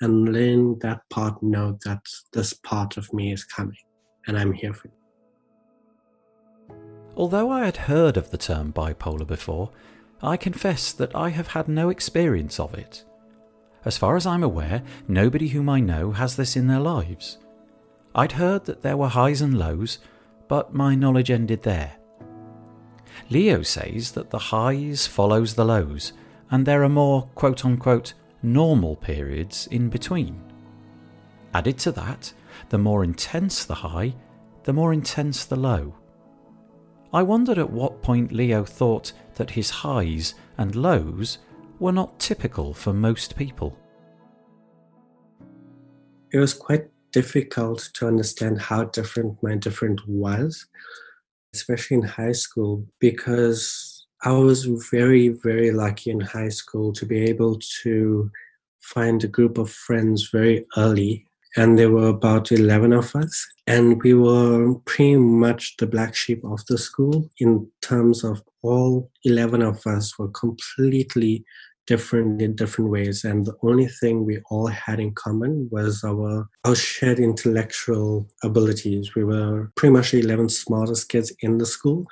and 0.00 0.32
letting 0.32 0.78
that 0.80 1.00
part 1.10 1.42
know 1.42 1.78
that 1.84 2.02
this 2.32 2.52
part 2.52 2.96
of 2.96 3.12
me 3.12 3.32
is 3.32 3.44
coming 3.44 3.78
and 4.26 4.38
I'm 4.38 4.52
here 4.52 4.74
for 4.74 4.88
you. 4.88 4.94
Although 7.16 7.50
I 7.50 7.64
had 7.64 7.76
heard 7.76 8.16
of 8.16 8.30
the 8.30 8.38
term 8.38 8.72
bipolar 8.72 9.26
before, 9.26 9.70
I 10.22 10.36
confess 10.36 10.92
that 10.92 11.14
I 11.14 11.30
have 11.30 11.48
had 11.48 11.68
no 11.68 11.88
experience 11.88 12.60
of 12.60 12.74
it. 12.74 13.04
As 13.84 13.96
far 13.96 14.16
as 14.16 14.26
I'm 14.26 14.42
aware, 14.42 14.82
nobody 15.06 15.48
whom 15.48 15.68
I 15.68 15.80
know 15.80 16.12
has 16.12 16.36
this 16.36 16.56
in 16.56 16.66
their 16.66 16.80
lives. 16.80 17.38
I'd 18.14 18.32
heard 18.32 18.64
that 18.64 18.82
there 18.82 18.96
were 18.96 19.08
highs 19.08 19.40
and 19.40 19.58
lows, 19.58 19.98
but 20.48 20.74
my 20.74 20.94
knowledge 20.94 21.30
ended 21.30 21.62
there. 21.62 21.96
Leo 23.30 23.62
says 23.62 24.12
that 24.12 24.30
the 24.30 24.38
highs 24.38 25.06
follows 25.06 25.54
the 25.54 25.64
lows, 25.64 26.12
and 26.50 26.64
there 26.64 26.82
are 26.82 26.88
more 26.88 27.28
quote 27.34 27.64
unquote 27.64 28.14
normal 28.42 28.96
periods 28.96 29.66
in 29.70 29.88
between. 29.88 30.40
Added 31.54 31.78
to 31.78 31.92
that, 31.92 32.32
the 32.68 32.78
more 32.78 33.02
intense 33.02 33.64
the 33.64 33.74
high, 33.74 34.14
the 34.64 34.72
more 34.72 34.92
intense 34.92 35.44
the 35.44 35.56
low. 35.56 35.94
I 37.12 37.22
wondered 37.22 37.58
at 37.58 37.70
what 37.70 38.02
point 38.02 38.32
Leo 38.32 38.64
thought 38.64 39.12
that 39.36 39.50
his 39.50 39.70
highs 39.70 40.34
and 40.58 40.74
lows 40.74 41.38
were 41.78 41.92
not 41.92 42.18
typical 42.18 42.74
for 42.74 42.92
most 42.92 43.36
people. 43.36 43.78
It 46.32 46.38
was 46.38 46.52
quite 46.52 46.88
difficult 47.12 47.88
to 47.94 48.06
understand 48.06 48.60
how 48.60 48.84
different 48.84 49.42
my 49.42 49.54
different 49.54 50.06
was, 50.06 50.66
especially 51.54 51.96
in 51.98 52.02
high 52.02 52.32
school, 52.32 52.84
because 52.98 53.95
I 54.26 54.32
was 54.32 54.64
very, 54.90 55.28
very 55.28 55.70
lucky 55.70 56.10
in 56.10 56.18
high 56.18 56.48
school 56.48 56.92
to 56.94 57.06
be 57.06 57.20
able 57.30 57.60
to 57.84 58.28
find 58.80 59.22
a 59.22 59.28
group 59.28 59.56
of 59.56 59.70
friends 59.70 60.30
very 60.32 60.66
early. 60.76 61.24
And 61.56 61.78
there 61.78 61.92
were 61.92 62.08
about 62.08 62.50
11 62.50 62.92
of 62.92 63.14
us. 63.14 63.46
And 63.68 64.02
we 64.02 64.14
were 64.14 64.74
pretty 64.84 65.14
much 65.14 65.76
the 65.76 65.86
black 65.86 66.16
sheep 66.16 66.44
of 66.44 66.66
the 66.66 66.76
school 66.76 67.30
in 67.38 67.70
terms 67.82 68.24
of 68.24 68.42
all 68.62 69.12
11 69.22 69.62
of 69.62 69.86
us 69.86 70.18
were 70.18 70.30
completely 70.30 71.44
different 71.86 72.42
in 72.42 72.56
different 72.56 72.90
ways 72.90 73.22
and 73.22 73.46
the 73.46 73.54
only 73.62 73.86
thing 73.86 74.24
we 74.24 74.40
all 74.50 74.66
had 74.66 74.98
in 74.98 75.14
common 75.14 75.68
was 75.70 76.02
our 76.02 76.48
our 76.64 76.74
shared 76.74 77.20
intellectual 77.20 78.26
abilities 78.42 79.14
we 79.14 79.22
were 79.22 79.70
pretty 79.76 79.92
much 79.92 80.10
the 80.10 80.18
11 80.18 80.48
smartest 80.48 81.08
kids 81.08 81.32
in 81.42 81.58
the 81.58 81.64
school 81.64 82.04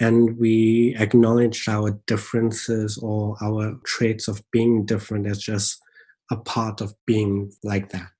and 0.00 0.38
we 0.38 0.96
acknowledged 0.98 1.68
our 1.68 1.90
differences 2.06 2.98
or 2.98 3.36
our 3.42 3.78
traits 3.84 4.28
of 4.28 4.42
being 4.50 4.84
different 4.84 5.26
as 5.26 5.38
just 5.38 5.78
a 6.30 6.36
part 6.36 6.80
of 6.80 6.94
being 7.06 7.52
like 7.62 7.90
that 7.90 8.12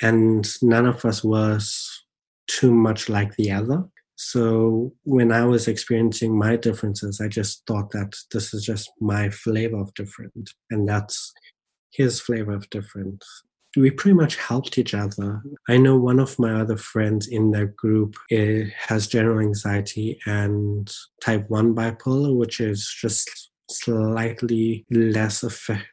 and 0.00 0.46
none 0.62 0.86
of 0.86 1.04
us 1.04 1.24
was 1.24 2.04
too 2.46 2.72
much 2.72 3.08
like 3.08 3.34
the 3.36 3.50
other 3.50 3.84
so 4.20 4.92
when 5.04 5.30
I 5.30 5.44
was 5.44 5.68
experiencing 5.68 6.36
my 6.36 6.56
differences, 6.56 7.20
I 7.20 7.28
just 7.28 7.64
thought 7.68 7.92
that 7.92 8.16
this 8.32 8.52
is 8.52 8.64
just 8.64 8.90
my 9.00 9.30
flavor 9.30 9.78
of 9.78 9.94
different, 9.94 10.50
and 10.72 10.88
that's 10.88 11.32
his 11.92 12.20
flavor 12.20 12.52
of 12.52 12.68
different. 12.68 13.24
We 13.80 13.90
pretty 13.90 14.14
much 14.14 14.36
helped 14.36 14.78
each 14.78 14.94
other. 14.94 15.42
I 15.68 15.76
know 15.76 15.96
one 15.96 16.18
of 16.18 16.38
my 16.38 16.60
other 16.60 16.76
friends 16.76 17.28
in 17.28 17.52
that 17.52 17.76
group 17.76 18.16
eh, 18.30 18.64
has 18.76 19.06
general 19.06 19.40
anxiety 19.40 20.18
and 20.26 20.92
type 21.22 21.48
1 21.48 21.74
bipolar, 21.74 22.36
which 22.36 22.60
is 22.60 22.94
just 23.00 23.50
slightly 23.70 24.84
less 24.90 25.42
effect, 25.42 25.86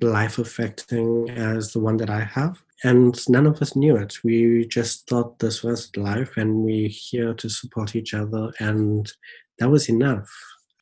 life 0.00 0.38
affecting 0.38 1.30
as 1.30 1.72
the 1.72 1.80
one 1.80 1.96
that 1.96 2.10
I 2.10 2.20
have 2.20 2.62
and 2.84 3.18
none 3.28 3.46
of 3.46 3.60
us 3.62 3.74
knew 3.74 3.96
it. 3.96 4.22
We 4.22 4.66
just 4.66 5.08
thought 5.08 5.38
this 5.38 5.62
was 5.62 5.90
life 5.96 6.36
and 6.36 6.56
we're 6.56 6.90
here 6.90 7.32
to 7.34 7.48
support 7.48 7.96
each 7.96 8.12
other, 8.12 8.52
and 8.60 9.10
that 9.58 9.70
was 9.70 9.88
enough. 9.88 10.30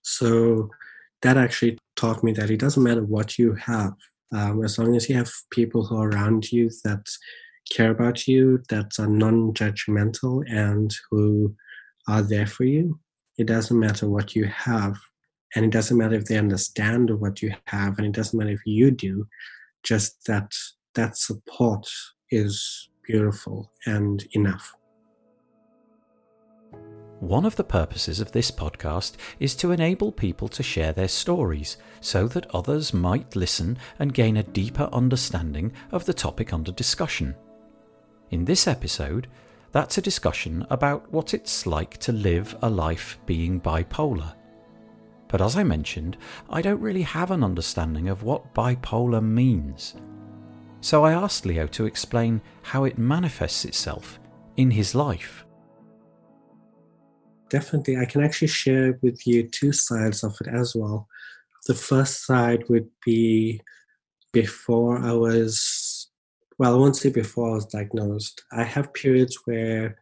So 0.02 0.68
that 1.22 1.36
actually 1.36 1.78
taught 1.94 2.24
me 2.24 2.32
that 2.32 2.50
it 2.50 2.58
doesn't 2.58 2.82
matter 2.82 3.04
what 3.04 3.38
you 3.38 3.54
have, 3.54 3.94
um, 4.32 4.64
as 4.64 4.78
long 4.78 4.96
as 4.96 5.08
you 5.08 5.16
have 5.16 5.30
people 5.50 5.84
who 5.84 5.96
are 5.96 6.10
around 6.10 6.50
you 6.50 6.70
that 6.84 7.06
care 7.70 7.90
about 7.90 8.26
you, 8.26 8.62
that 8.68 8.92
are 8.98 9.06
non 9.06 9.52
judgmental, 9.52 10.44
and 10.50 10.94
who 11.10 11.54
are 12.08 12.22
there 12.22 12.46
for 12.46 12.64
you. 12.64 12.98
It 13.38 13.46
doesn't 13.46 13.78
matter 13.78 14.08
what 14.08 14.34
you 14.34 14.46
have, 14.46 14.98
and 15.54 15.64
it 15.64 15.70
doesn't 15.70 15.96
matter 15.96 16.16
if 16.16 16.26
they 16.26 16.38
understand 16.38 17.10
what 17.20 17.42
you 17.42 17.54
have, 17.66 17.98
and 17.98 18.06
it 18.06 18.12
doesn't 18.12 18.38
matter 18.38 18.52
if 18.52 18.66
you 18.66 18.90
do, 18.90 19.26
just 19.82 20.24
that 20.26 20.52
that 20.94 21.16
support 21.16 21.88
is 22.30 22.88
beautiful 23.06 23.70
and 23.86 24.26
enough. 24.32 24.72
One 27.22 27.46
of 27.46 27.54
the 27.54 27.62
purposes 27.62 28.18
of 28.18 28.32
this 28.32 28.50
podcast 28.50 29.12
is 29.38 29.54
to 29.54 29.70
enable 29.70 30.10
people 30.10 30.48
to 30.48 30.62
share 30.64 30.92
their 30.92 31.06
stories 31.06 31.76
so 32.00 32.26
that 32.26 32.52
others 32.52 32.92
might 32.92 33.36
listen 33.36 33.78
and 34.00 34.12
gain 34.12 34.36
a 34.36 34.42
deeper 34.42 34.88
understanding 34.92 35.72
of 35.92 36.04
the 36.04 36.12
topic 36.12 36.52
under 36.52 36.72
discussion. 36.72 37.36
In 38.30 38.44
this 38.44 38.66
episode, 38.66 39.28
that's 39.70 39.98
a 39.98 40.02
discussion 40.02 40.66
about 40.68 41.12
what 41.12 41.32
it's 41.32 41.64
like 41.64 41.96
to 41.98 42.10
live 42.10 42.56
a 42.60 42.68
life 42.68 43.20
being 43.24 43.60
bipolar. 43.60 44.34
But 45.28 45.40
as 45.40 45.56
I 45.56 45.62
mentioned, 45.62 46.16
I 46.50 46.60
don't 46.60 46.80
really 46.80 47.02
have 47.02 47.30
an 47.30 47.44
understanding 47.44 48.08
of 48.08 48.24
what 48.24 48.52
bipolar 48.52 49.22
means 49.22 49.94
so 50.82 51.04
I 51.04 51.12
asked 51.12 51.46
Leo 51.46 51.68
to 51.68 51.86
explain 51.86 52.42
how 52.62 52.82
it 52.82 52.98
manifests 52.98 53.64
itself 53.64 54.18
in 54.56 54.72
his 54.72 54.96
life. 54.96 55.46
Definitely, 57.52 57.98
I 57.98 58.06
can 58.06 58.24
actually 58.24 58.48
share 58.48 58.98
with 59.02 59.26
you 59.26 59.46
two 59.46 59.72
sides 59.72 60.24
of 60.24 60.34
it 60.40 60.48
as 60.48 60.74
well. 60.74 61.06
The 61.66 61.74
first 61.74 62.24
side 62.24 62.64
would 62.70 62.88
be 63.04 63.60
before 64.32 64.98
I 64.98 65.12
was, 65.12 66.08
well, 66.58 66.74
I 66.74 66.78
won't 66.78 66.96
say 66.96 67.10
before 67.10 67.50
I 67.50 67.54
was 67.56 67.66
diagnosed. 67.66 68.42
I 68.52 68.64
have 68.64 68.94
periods 68.94 69.36
where 69.44 69.98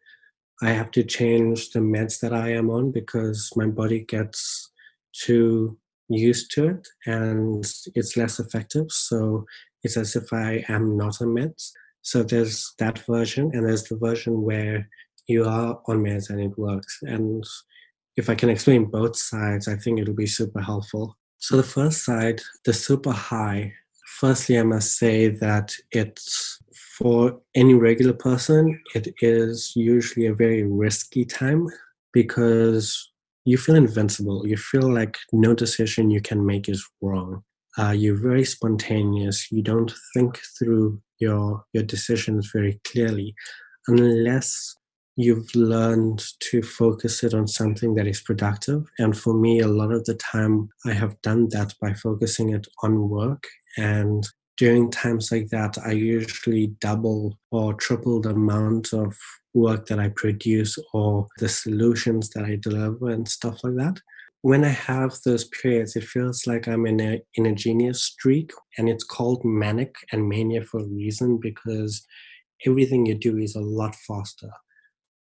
I 0.62 0.70
have 0.70 0.92
to 0.92 1.02
change 1.02 1.70
the 1.70 1.80
meds 1.80 2.20
that 2.20 2.32
I 2.32 2.50
am 2.52 2.70
on 2.70 2.92
because 2.92 3.50
my 3.56 3.66
body 3.66 4.04
gets 4.04 4.70
too 5.12 5.76
used 6.08 6.52
to 6.52 6.68
it 6.68 6.88
and 7.06 7.64
it's 7.96 8.16
less 8.16 8.38
effective. 8.38 8.86
So 8.90 9.44
it's 9.82 9.96
as 9.96 10.14
if 10.14 10.32
I 10.32 10.64
am 10.68 10.96
not 10.96 11.20
on 11.20 11.28
meds. 11.28 11.72
So 12.02 12.22
there's 12.22 12.74
that 12.78 12.98
version, 13.00 13.50
and 13.52 13.66
there's 13.66 13.84
the 13.84 13.96
version 13.96 14.42
where 14.42 14.88
you 15.30 15.44
are 15.44 15.80
on 15.86 16.02
meds 16.04 16.28
and 16.30 16.40
it 16.40 16.58
works. 16.58 16.98
And 17.02 17.44
if 18.16 18.28
I 18.28 18.34
can 18.34 18.50
explain 18.50 18.84
both 18.84 19.16
sides, 19.16 19.68
I 19.68 19.76
think 19.76 20.00
it'll 20.00 20.14
be 20.14 20.26
super 20.26 20.60
helpful. 20.60 21.16
So 21.38 21.56
the 21.56 21.62
first 21.62 22.04
side, 22.04 22.42
the 22.66 22.74
super 22.74 23.12
high, 23.12 23.72
firstly, 24.18 24.58
I 24.58 24.62
must 24.62 24.98
say 24.98 25.28
that 25.28 25.74
it's 25.92 26.58
for 26.98 27.40
any 27.54 27.72
regular 27.72 28.12
person, 28.12 28.78
it 28.94 29.08
is 29.22 29.72
usually 29.74 30.26
a 30.26 30.34
very 30.34 30.64
risky 30.64 31.24
time 31.24 31.66
because 32.12 33.10
you 33.46 33.56
feel 33.56 33.74
invincible. 33.74 34.46
You 34.46 34.58
feel 34.58 34.92
like 34.92 35.16
no 35.32 35.54
decision 35.54 36.10
you 36.10 36.20
can 36.20 36.44
make 36.44 36.68
is 36.68 36.86
wrong. 37.00 37.42
Uh, 37.78 37.92
you're 37.92 38.20
very 38.20 38.44
spontaneous. 38.44 39.50
You 39.50 39.62
don't 39.62 39.92
think 40.12 40.38
through 40.58 41.00
your 41.18 41.64
your 41.72 41.84
decisions 41.84 42.50
very 42.52 42.80
clearly, 42.84 43.34
unless 43.86 44.76
you've 45.16 45.54
learned 45.54 46.22
to 46.40 46.62
focus 46.62 47.22
it 47.22 47.34
on 47.34 47.46
something 47.46 47.94
that 47.94 48.06
is 48.06 48.20
productive. 48.20 48.90
And 48.98 49.16
for 49.16 49.34
me, 49.34 49.60
a 49.60 49.68
lot 49.68 49.92
of 49.92 50.04
the 50.04 50.14
time, 50.14 50.70
I 50.86 50.92
have 50.92 51.20
done 51.22 51.48
that 51.50 51.74
by 51.80 51.94
focusing 51.94 52.50
it 52.50 52.66
on 52.82 53.08
work. 53.08 53.46
And 53.76 54.26
during 54.56 54.90
times 54.90 55.32
like 55.32 55.48
that, 55.48 55.76
I 55.84 55.92
usually 55.92 56.68
double 56.80 57.38
or 57.50 57.74
triple 57.74 58.20
the 58.20 58.30
amount 58.30 58.92
of 58.92 59.16
work 59.52 59.86
that 59.86 59.98
I 59.98 60.08
produce 60.10 60.78
or 60.92 61.26
the 61.38 61.48
solutions 61.48 62.30
that 62.30 62.44
I 62.44 62.56
deliver 62.56 63.10
and 63.10 63.28
stuff 63.28 63.64
like 63.64 63.76
that. 63.76 64.00
When 64.42 64.64
I 64.64 64.68
have 64.68 65.12
those 65.24 65.44
periods, 65.44 65.96
it 65.96 66.04
feels 66.04 66.46
like 66.46 66.66
I'm 66.66 66.86
in 66.86 67.00
a 67.00 67.20
in 67.34 67.44
a 67.44 67.54
genius 67.54 68.02
streak, 68.02 68.52
and 68.78 68.88
it's 68.88 69.04
called 69.04 69.44
manic 69.44 69.94
and 70.12 70.26
mania 70.26 70.64
for 70.64 70.80
a 70.80 70.86
reason 70.86 71.38
because 71.38 72.06
everything 72.66 73.04
you 73.04 73.14
do 73.14 73.36
is 73.36 73.54
a 73.54 73.60
lot 73.60 73.94
faster 73.94 74.50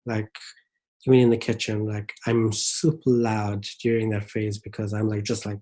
like 0.06 0.30
even 1.06 1.18
in 1.18 1.30
the 1.30 1.36
kitchen 1.36 1.86
like 1.86 2.12
i'm 2.26 2.52
super 2.52 3.10
loud 3.10 3.64
during 3.82 4.10
that 4.10 4.30
phase 4.30 4.58
because 4.58 4.92
i'm 4.92 5.08
like 5.08 5.24
just 5.24 5.46
like 5.46 5.60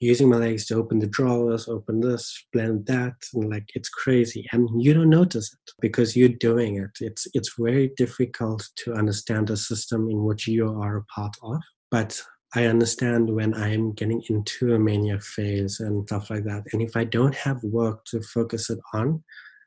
using 0.00 0.30
my 0.30 0.36
legs 0.36 0.64
to 0.66 0.74
open 0.74 0.98
the 0.98 1.06
drawers 1.06 1.68
open 1.68 2.00
this 2.00 2.46
blend 2.52 2.86
that 2.86 3.12
and 3.34 3.50
like 3.50 3.68
it's 3.74 3.90
crazy. 3.90 4.46
And 4.52 4.82
you 4.82 4.94
don't 4.94 5.10
notice 5.10 5.52
it 5.52 5.72
because 5.80 6.16
you're 6.16 6.30
doing 6.30 6.76
it. 6.76 6.90
It's 7.00 7.26
it's 7.34 7.54
very 7.58 7.92
difficult 7.96 8.66
to 8.84 8.94
understand 8.94 9.48
the 9.48 9.56
system 9.56 10.08
in 10.10 10.24
which 10.24 10.48
you 10.48 10.68
are 10.68 10.96
a 10.96 11.04
part 11.04 11.36
of. 11.42 11.60
But 11.90 12.20
I 12.54 12.64
understand 12.64 13.30
when 13.30 13.54
I'm 13.54 13.92
getting 13.92 14.22
into 14.28 14.74
a 14.74 14.78
mania 14.78 15.20
phase 15.20 15.78
and 15.78 16.06
stuff 16.08 16.30
like 16.30 16.44
that. 16.44 16.64
And 16.72 16.82
if 16.82 16.96
I 16.96 17.04
don't 17.04 17.34
have 17.34 17.62
work 17.62 18.04
to 18.06 18.22
focus 18.22 18.70
it 18.70 18.80
on, 18.92 19.22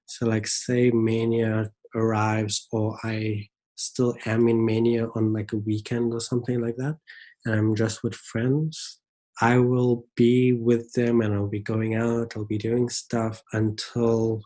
so 0.05 0.25
like 0.25 0.47
say 0.47 0.89
mania 0.91 1.71
arrives 1.95 2.67
or 2.71 2.97
I 3.03 3.47
still 3.75 4.15
am 4.25 4.47
in 4.47 4.63
mania 4.63 5.07
on 5.15 5.33
like 5.33 5.51
a 5.53 5.57
weekend 5.57 6.13
or 6.13 6.19
something 6.19 6.61
like 6.61 6.75
that 6.77 6.97
and 7.45 7.55
i'm 7.55 7.75
just 7.75 8.03
with 8.03 8.15
friends 8.15 8.99
i 9.41 9.57
will 9.57 10.05
be 10.15 10.53
with 10.53 10.91
them 10.93 11.21
and 11.21 11.33
i'll 11.33 11.47
be 11.47 11.59
going 11.59 11.95
out 11.95 12.33
i'll 12.35 12.45
be 12.45 12.57
doing 12.57 12.89
stuff 12.89 13.41
until 13.53 14.41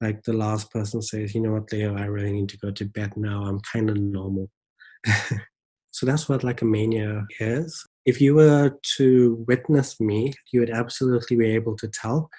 like 0.00 0.22
the 0.22 0.32
last 0.32 0.70
person 0.70 1.02
says 1.02 1.34
you 1.34 1.40
know 1.40 1.52
what 1.52 1.70
leo 1.72 1.96
i 1.96 2.04
really 2.04 2.32
need 2.32 2.48
to 2.48 2.58
go 2.58 2.70
to 2.70 2.84
bed 2.84 3.12
now 3.16 3.44
i'm 3.44 3.60
kind 3.72 3.90
of 3.90 3.96
normal. 3.96 4.50
So 5.92 6.06
that's 6.06 6.28
what 6.28 6.44
like 6.44 6.62
a 6.62 6.64
mania 6.64 7.26
is. 7.40 7.84
If 8.06 8.20
you 8.20 8.34
were 8.34 8.78
to 8.96 9.44
witness 9.46 10.00
me 10.00 10.32
you 10.52 10.60
would 10.60 10.70
absolutely 10.70 11.36
be 11.36 11.46
able 11.46 11.76
to 11.76 11.88
tell 11.88 12.30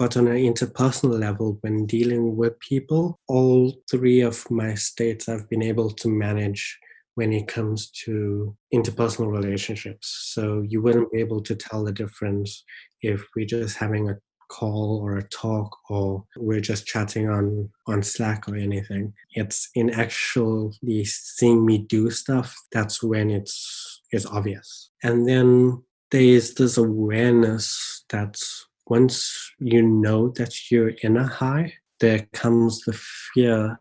but 0.00 0.16
on 0.16 0.28
an 0.28 0.38
interpersonal 0.38 1.20
level, 1.20 1.58
when 1.60 1.84
dealing 1.84 2.34
with 2.34 2.58
people, 2.58 3.20
all 3.28 3.82
three 3.90 4.22
of 4.22 4.50
my 4.50 4.74
states 4.74 5.28
I've 5.28 5.46
been 5.50 5.62
able 5.62 5.90
to 5.90 6.08
manage 6.08 6.78
when 7.16 7.34
it 7.34 7.46
comes 7.48 7.90
to 8.06 8.56
interpersonal 8.74 9.30
relationships. 9.30 10.30
So 10.32 10.64
you 10.66 10.80
wouldn't 10.80 11.12
be 11.12 11.20
able 11.20 11.42
to 11.42 11.54
tell 11.54 11.84
the 11.84 11.92
difference 11.92 12.64
if 13.02 13.22
we're 13.36 13.44
just 13.44 13.76
having 13.76 14.08
a 14.08 14.16
call 14.48 15.00
or 15.02 15.18
a 15.18 15.28
talk 15.28 15.76
or 15.90 16.24
we're 16.38 16.60
just 16.60 16.86
chatting 16.86 17.28
on 17.28 17.68
on 17.86 18.02
slack 18.02 18.48
or 18.48 18.56
anything 18.56 19.12
it's 19.34 19.70
in 19.76 19.90
actually 19.90 21.04
seeing 21.04 21.64
me 21.64 21.78
do 21.78 22.10
stuff 22.10 22.56
that's 22.72 23.00
when 23.00 23.30
it's 23.30 24.02
it's 24.10 24.26
obvious 24.26 24.90
and 25.04 25.28
then 25.28 25.80
there's 26.10 26.54
this 26.54 26.76
awareness 26.76 28.04
that's 28.08 28.66
once 28.90 29.52
you 29.60 29.80
know 29.80 30.28
that 30.30 30.52
you're 30.70 30.92
in 31.04 31.16
a 31.16 31.26
high, 31.26 31.72
there 32.00 32.26
comes 32.32 32.80
the 32.80 32.92
fear 32.92 33.80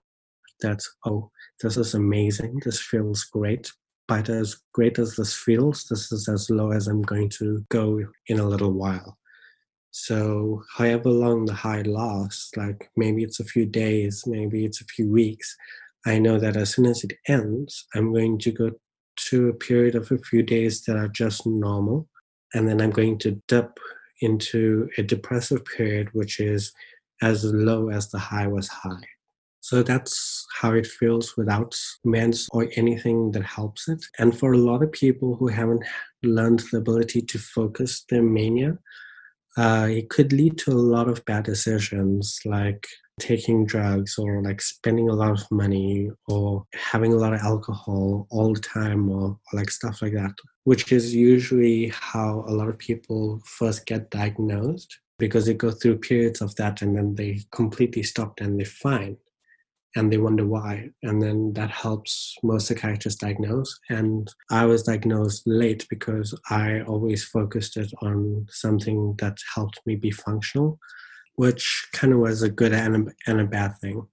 that, 0.62 0.80
oh, 1.06 1.32
this 1.62 1.78
is 1.78 1.96
amazing, 1.96 2.62
this 2.64 2.80
feels 2.80 3.24
great. 3.24 3.72
But 4.08 4.30
as 4.30 4.58
great 4.74 5.00
as 5.00 5.16
this 5.16 5.36
feels, 5.36 5.86
this 5.86 6.12
is 6.12 6.30
as 6.30 6.50
low 6.50 6.72
as 6.72 6.88
I'm 6.88 7.02
going 7.02 7.30
to 7.40 7.66
go 7.70 8.00
in 8.28 8.40
a 8.40 8.48
little 8.48 8.72
while. 8.72 9.18
So, 9.92 10.64
however 10.78 11.10
long 11.10 11.46
the 11.46 11.54
high 11.54 11.82
lasts, 11.82 12.52
like 12.56 12.90
maybe 12.96 13.24
it's 13.24 13.40
a 13.40 13.46
few 13.46 13.66
days, 13.66 14.24
maybe 14.28 14.64
it's 14.64 14.82
a 14.82 14.86
few 14.86 15.12
weeks, 15.12 15.56
I 16.06 16.20
know 16.20 16.40
that 16.40 16.56
as 16.56 16.76
soon 16.76 16.86
as 16.86 17.04
it 17.04 17.14
ends, 17.28 17.86
I'm 17.96 18.14
going 18.14 18.38
to 18.40 18.52
go 18.52 18.72
to 19.30 19.50
a 19.50 19.54
period 19.54 19.96
of 19.96 20.12
a 20.12 20.18
few 20.20 20.44
days 20.44 20.84
that 20.84 20.96
are 20.96 21.08
just 21.08 21.48
normal. 21.48 22.08
And 22.54 22.68
then 22.68 22.82
I'm 22.82 22.92
going 22.92 23.18
to 23.20 23.42
dip 23.48 23.80
into 24.22 24.90
a 24.98 25.04
depressive 25.04 25.64
period, 25.66 26.10
which 26.14 26.40
is 26.40 26.72
as 27.22 27.44
low 27.44 27.90
as 27.90 28.10
the 28.10 28.20
high 28.20 28.48
was 28.48 28.68
high. 28.68 29.08
So 29.62 29.84
that's 29.84 30.46
how 30.62 30.72
it 30.74 30.88
feels 30.88 31.36
without 31.36 31.76
meds 32.06 32.48
or 32.52 32.70
anything 32.76 33.32
that 33.32 33.44
helps 33.44 33.88
it. 33.90 34.04
And 34.18 34.38
for 34.38 34.54
a 34.54 34.58
lot 34.58 34.82
of 34.82 34.92
people 34.92 35.36
who 35.36 35.48
haven't 35.48 35.84
learned 36.24 36.64
the 36.72 36.78
ability 36.78 37.22
to 37.24 37.38
focus 37.38 38.06
their 38.10 38.24
mania, 38.24 38.78
uh, 39.58 39.88
it 39.90 40.10
could 40.10 40.32
lead 40.32 40.58
to 40.60 40.72
a 40.72 40.74
lot 40.74 41.10
of 41.10 41.26
bad 41.26 41.44
decisions 41.44 42.40
like 42.46 42.88
taking 43.20 43.66
drugs 43.66 44.18
or 44.18 44.42
like 44.42 44.62
spending 44.62 45.10
a 45.10 45.14
lot 45.14 45.32
of 45.32 45.52
money 45.52 46.10
or 46.30 46.66
having 46.74 47.12
a 47.12 47.18
lot 47.18 47.34
of 47.34 47.42
alcohol 47.42 48.28
all 48.32 48.54
the 48.54 48.62
time 48.62 49.10
or, 49.10 49.32
or 49.32 49.38
like 49.54 49.70
stuff 49.70 50.02
like 50.02 50.14
that 50.14 50.32
which 50.70 50.92
is 50.92 51.16
usually 51.16 51.92
how 51.96 52.46
a 52.48 52.54
lot 52.60 52.70
of 52.70 52.78
people 52.78 53.42
first 53.44 53.88
get 53.88 54.12
diagnosed 54.12 55.00
because 55.18 55.48
they 55.48 55.54
go 55.56 55.72
through 55.72 55.98
periods 55.98 56.42
of 56.42 56.56
that 56.58 56.84
and 56.84 56.96
then 56.96 57.16
they 57.16 57.42
completely 57.52 58.04
stop 58.04 58.40
and 58.40 58.60
they're 58.60 58.78
fine 58.88 59.18
and 59.96 60.14
they 60.14 60.20
wonder 60.20 60.46
why 60.46 60.88
and 61.02 61.24
then 61.24 61.52
that 61.54 61.72
helps 61.72 62.36
most 62.44 62.68
psychiatrists 62.68 63.20
diagnose. 63.20 63.72
And 63.90 64.32
i 64.52 64.64
was 64.64 64.84
diagnosed 64.84 65.42
late 65.48 65.88
because 65.90 66.40
i 66.52 66.82
always 66.82 67.26
focused 67.26 67.76
it 67.76 67.92
on 68.04 68.46
something 68.52 69.16
that 69.18 69.38
helped 69.56 69.80
me 69.88 69.96
be 69.96 70.12
functional 70.12 70.78
which 71.42 71.88
kind 71.94 72.14
of 72.14 72.20
was 72.20 72.44
a 72.44 72.56
good 72.62 72.74
and 72.74 72.96
a, 72.96 73.12
and 73.26 73.42
a 73.42 73.46
bad 73.58 73.72
thing. 73.82 74.06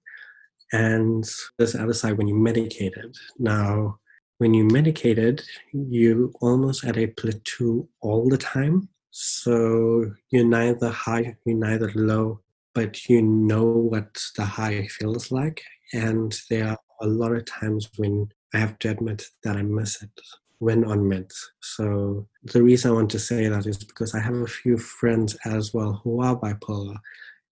And 0.73 1.23
this 1.59 1.75
other 1.75 1.93
side 1.93 2.17
when 2.17 2.27
you 2.27 2.35
medicated 2.49 3.13
now 3.37 3.99
when 4.37 4.53
you 4.53 4.65
medicated, 4.65 5.43
you 5.73 6.33
almost 6.41 6.85
at 6.85 6.97
a 6.97 7.07
plateau 7.07 7.87
all 8.01 8.29
the 8.29 8.37
time. 8.37 8.89
So 9.11 10.11
you're 10.29 10.45
neither 10.45 10.89
high, 10.89 11.35
you're 11.45 11.57
neither 11.57 11.91
low, 11.95 12.41
but 12.75 13.09
you 13.09 13.21
know 13.21 13.65
what 13.65 14.21
the 14.35 14.45
high 14.45 14.85
feels 14.87 15.31
like. 15.31 15.63
And 15.93 16.35
there 16.49 16.67
are 16.67 16.77
a 17.01 17.07
lot 17.07 17.33
of 17.33 17.45
times 17.45 17.89
when 17.97 18.29
I 18.53 18.59
have 18.59 18.77
to 18.79 18.91
admit 18.91 19.23
that 19.43 19.57
I 19.57 19.63
miss 19.63 20.01
it 20.03 20.11
when 20.59 20.85
on 20.85 20.99
meds. 20.99 21.35
So 21.61 22.27
the 22.43 22.63
reason 22.63 22.91
I 22.91 22.93
want 22.93 23.11
to 23.11 23.19
say 23.19 23.47
that 23.47 23.65
is 23.65 23.77
because 23.77 24.15
I 24.15 24.19
have 24.19 24.35
a 24.35 24.47
few 24.47 24.77
friends 24.77 25.37
as 25.45 25.73
well 25.73 26.01
who 26.03 26.21
are 26.21 26.35
bipolar. 26.35 26.97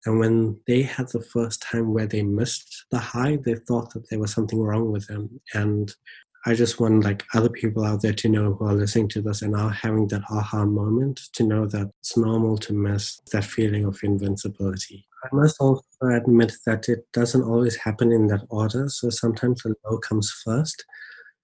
And 0.06 0.20
when 0.20 0.60
they 0.68 0.82
had 0.84 1.08
the 1.10 1.22
first 1.22 1.62
time 1.62 1.94
where 1.94 2.08
they 2.08 2.24
missed 2.24 2.86
the 2.92 3.00
high, 3.00 3.38
they 3.38 3.56
thought 3.56 3.94
that 3.94 4.10
there 4.10 4.20
was 4.20 4.34
something 4.34 4.62
wrong 4.62 4.92
with 4.92 5.08
them. 5.08 5.40
And 5.54 5.94
I 6.46 6.54
just 6.56 6.80
want 6.80 7.04
like 7.04 7.24
other 7.34 7.50
people 7.50 7.86
out 7.86 8.02
there 8.02 8.14
to 8.14 8.30
know 8.30 8.54
who 8.54 8.66
are 8.66 8.74
listening 8.74 9.08
to 9.10 9.22
this 9.22 9.42
and 9.42 9.56
are 9.56 9.70
having 9.70 10.08
that 10.10 10.24
aha 10.30 10.66
moment 10.66 11.22
to 11.34 11.44
know 11.44 11.66
that 11.68 11.90
it's 12.02 12.18
normal 12.18 12.58
to 12.60 12.74
miss 12.74 13.22
that 13.32 13.46
feeling 13.46 13.86
of 13.86 14.00
invincibility. 14.04 15.08
I 15.24 15.30
must 15.32 15.62
also 15.62 15.84
admit 16.02 16.54
that 16.66 16.90
it 16.90 17.06
doesn't 17.14 17.44
always 17.44 17.78
happen 17.78 18.12
in 18.12 18.28
that 18.28 18.46
order. 18.50 18.90
So 18.90 19.10
sometimes 19.10 19.64
the 19.64 19.74
low 19.86 19.98
comes 20.00 20.30
first. 20.44 20.84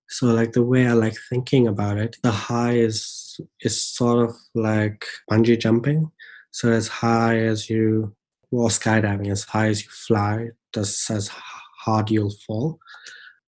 So 0.10 0.28
like 0.28 0.52
the 0.52 0.64
way 0.64 0.88
I 0.88 0.94
like 0.94 1.16
thinking 1.30 1.68
about 1.68 1.98
it, 1.98 2.18
the 2.22 2.32
high 2.32 2.74
is 2.74 3.40
is 3.62 3.82
sort 3.82 4.28
of 4.28 4.36
like 4.54 5.06
bungee 5.32 5.60
jumping. 5.60 6.12
So 6.52 6.72
as 6.72 6.88
high 6.90 7.38
as 7.38 7.70
you, 7.70 8.16
or 8.52 8.70
skydiving, 8.70 9.32
as 9.32 9.44
high 9.44 9.68
as 9.68 9.84
you 9.84 9.90
fly, 9.92 10.50
that's 10.74 11.10
as 11.10 11.30
hard 11.30 12.10
you'll 12.10 12.34
fall. 12.46 12.80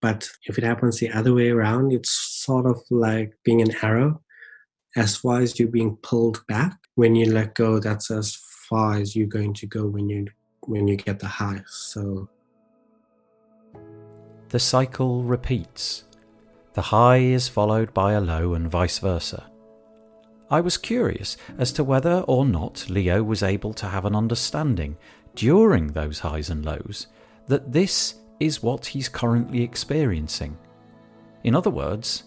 But 0.01 0.27
if 0.45 0.57
it 0.57 0.63
happens 0.63 0.99
the 0.99 1.11
other 1.11 1.33
way 1.33 1.49
around, 1.49 1.93
it's 1.93 2.09
sort 2.09 2.65
of 2.65 2.81
like 2.89 3.33
being 3.43 3.61
an 3.61 3.75
arrow. 3.83 4.21
As 4.95 5.15
far 5.15 5.39
as 5.39 5.59
you're 5.59 5.69
being 5.69 5.95
pulled 5.97 6.45
back, 6.47 6.77
when 6.95 7.15
you 7.15 7.31
let 7.31 7.53
go, 7.55 7.79
that's 7.79 8.11
as 8.11 8.35
far 8.67 8.97
as 8.97 9.15
you're 9.15 9.27
going 9.27 9.53
to 9.53 9.67
go 9.67 9.85
when 9.85 10.09
you 10.09 10.27
when 10.67 10.87
you 10.87 10.95
get 10.95 11.19
the 11.19 11.27
high. 11.27 11.63
So 11.67 12.29
the 14.49 14.59
cycle 14.59 15.23
repeats. 15.23 16.03
The 16.73 16.81
high 16.81 17.17
is 17.17 17.47
followed 17.47 17.93
by 17.93 18.13
a 18.13 18.21
low 18.21 18.53
and 18.53 18.69
vice 18.69 18.99
versa. 18.99 19.49
I 20.49 20.61
was 20.61 20.77
curious 20.77 21.37
as 21.57 21.71
to 21.73 21.83
whether 21.83 22.25
or 22.27 22.45
not 22.45 22.89
Leo 22.89 23.23
was 23.23 23.43
able 23.43 23.73
to 23.75 23.87
have 23.87 24.05
an 24.05 24.15
understanding 24.15 24.97
during 25.35 25.87
those 25.87 26.19
highs 26.19 26.49
and 26.49 26.65
lows 26.65 27.07
that 27.47 27.71
this 27.71 28.15
is 28.41 28.63
what 28.63 28.85
he's 28.85 29.07
currently 29.07 29.61
experiencing. 29.61 30.57
In 31.43 31.55
other 31.55 31.69
words, 31.69 32.23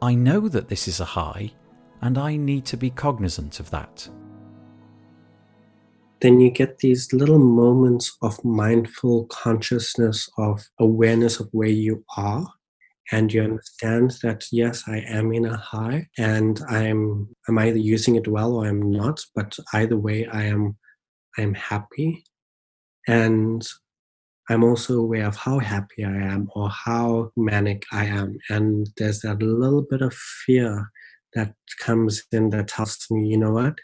I 0.00 0.14
know 0.14 0.48
that 0.48 0.68
this 0.68 0.88
is 0.88 1.00
a 1.00 1.04
high 1.04 1.52
and 2.00 2.18
I 2.18 2.36
need 2.36 2.64
to 2.66 2.76
be 2.76 2.90
cognizant 2.90 3.60
of 3.60 3.70
that. 3.70 4.08
Then 6.20 6.40
you 6.40 6.50
get 6.50 6.78
these 6.78 7.12
little 7.12 7.38
moments 7.38 8.16
of 8.22 8.44
mindful 8.44 9.26
consciousness, 9.26 10.28
of 10.38 10.64
awareness 10.78 11.40
of 11.40 11.48
where 11.52 11.68
you 11.68 12.04
are 12.16 12.46
and 13.10 13.32
you 13.32 13.42
understand 13.42 14.12
that 14.22 14.44
yes 14.52 14.84
i 14.86 14.98
am 14.98 15.32
in 15.32 15.44
a 15.44 15.56
high 15.56 16.06
and 16.18 16.60
i'm 16.68 17.28
i'm 17.48 17.58
either 17.58 17.78
using 17.78 18.16
it 18.16 18.28
well 18.28 18.54
or 18.54 18.66
i'm 18.66 18.90
not 18.90 19.20
but 19.34 19.56
either 19.74 19.96
way 19.96 20.26
i 20.26 20.42
am 20.42 20.76
i'm 21.38 21.54
happy 21.54 22.24
and 23.08 23.66
i'm 24.52 24.64
also 24.64 25.00
aware 25.00 25.26
of 25.26 25.36
how 25.36 25.58
happy 25.58 26.04
i 26.04 26.16
am 26.34 26.48
or 26.54 26.68
how 26.68 27.30
manic 27.36 27.84
i 27.92 28.04
am 28.04 28.36
and 28.48 28.88
there's 28.96 29.20
that 29.20 29.42
little 29.42 29.82
bit 29.82 30.02
of 30.02 30.14
fear 30.14 30.90
that 31.34 31.54
comes 31.80 32.22
in 32.32 32.50
that 32.50 32.68
tells 32.68 33.06
me 33.10 33.26
you 33.26 33.38
know 33.38 33.52
what 33.52 33.74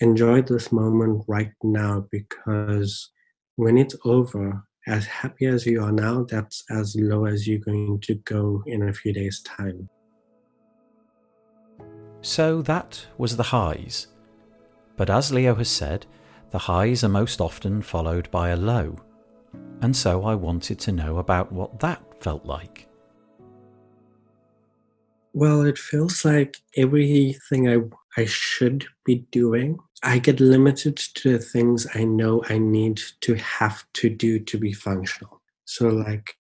enjoy 0.00 0.42
this 0.42 0.70
moment 0.70 1.24
right 1.26 1.52
now 1.62 2.06
because 2.10 3.10
when 3.56 3.78
it's 3.78 3.96
over 4.04 4.62
as 4.86 5.04
happy 5.06 5.46
as 5.46 5.66
you 5.66 5.82
are 5.82 5.92
now, 5.92 6.24
that's 6.24 6.62
as 6.70 6.96
low 6.98 7.24
as 7.24 7.46
you're 7.46 7.58
going 7.58 7.98
to 8.00 8.14
go 8.14 8.62
in 8.66 8.88
a 8.88 8.92
few 8.92 9.12
days' 9.12 9.42
time. 9.42 9.88
So 12.20 12.62
that 12.62 13.06
was 13.18 13.36
the 13.36 13.42
highs. 13.42 14.06
But 14.96 15.10
as 15.10 15.32
Leo 15.32 15.54
has 15.56 15.68
said, 15.68 16.06
the 16.50 16.58
highs 16.58 17.02
are 17.02 17.08
most 17.08 17.40
often 17.40 17.82
followed 17.82 18.30
by 18.30 18.50
a 18.50 18.56
low. 18.56 18.96
And 19.80 19.94
so 19.94 20.24
I 20.24 20.34
wanted 20.34 20.78
to 20.80 20.92
know 20.92 21.18
about 21.18 21.52
what 21.52 21.80
that 21.80 22.02
felt 22.22 22.44
like. 22.44 22.88
Well, 25.32 25.62
it 25.62 25.78
feels 25.78 26.24
like 26.24 26.56
everything 26.76 27.68
I, 27.68 27.80
I 28.20 28.24
should 28.24 28.86
be 29.04 29.26
doing 29.30 29.78
I 30.02 30.18
get 30.18 30.40
limited 30.40 30.96
to 30.96 31.32
the 31.32 31.38
things 31.38 31.86
I 31.94 32.04
know 32.04 32.44
I 32.48 32.58
need 32.58 33.00
to 33.22 33.34
have 33.34 33.84
to 33.94 34.10
do 34.10 34.38
to 34.38 34.58
be 34.58 34.72
functional. 34.72 35.42
So, 35.64 35.88
like 35.88 36.36